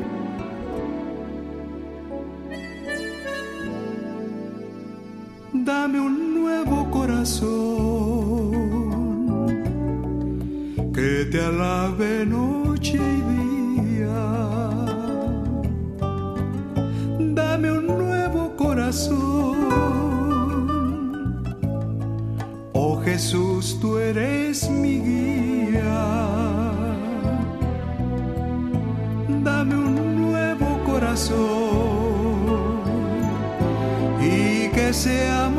que 10.93 11.27
te 11.29 11.41
alabe 11.41 12.25
noche 12.25 12.97
y 12.97 13.21
día. 13.33 14.21
Dame 17.19 17.71
un 17.73 17.87
nuevo 17.87 18.55
corazón. 18.55 19.57
Oh 22.71 23.01
Jesús, 23.03 23.77
tú 23.81 23.97
eres 23.97 24.69
mi 24.69 25.01
guía. 25.01 26.71
Dame 29.43 29.75
un 29.75 30.21
nuevo 30.21 30.79
corazón 30.85 31.99
y 34.21 34.69
que 34.69 34.93
sea 34.93 35.49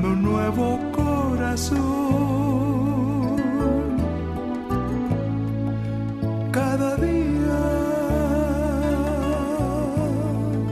dame 0.00 0.14
un 0.14 0.22
nuevo. 0.22 0.79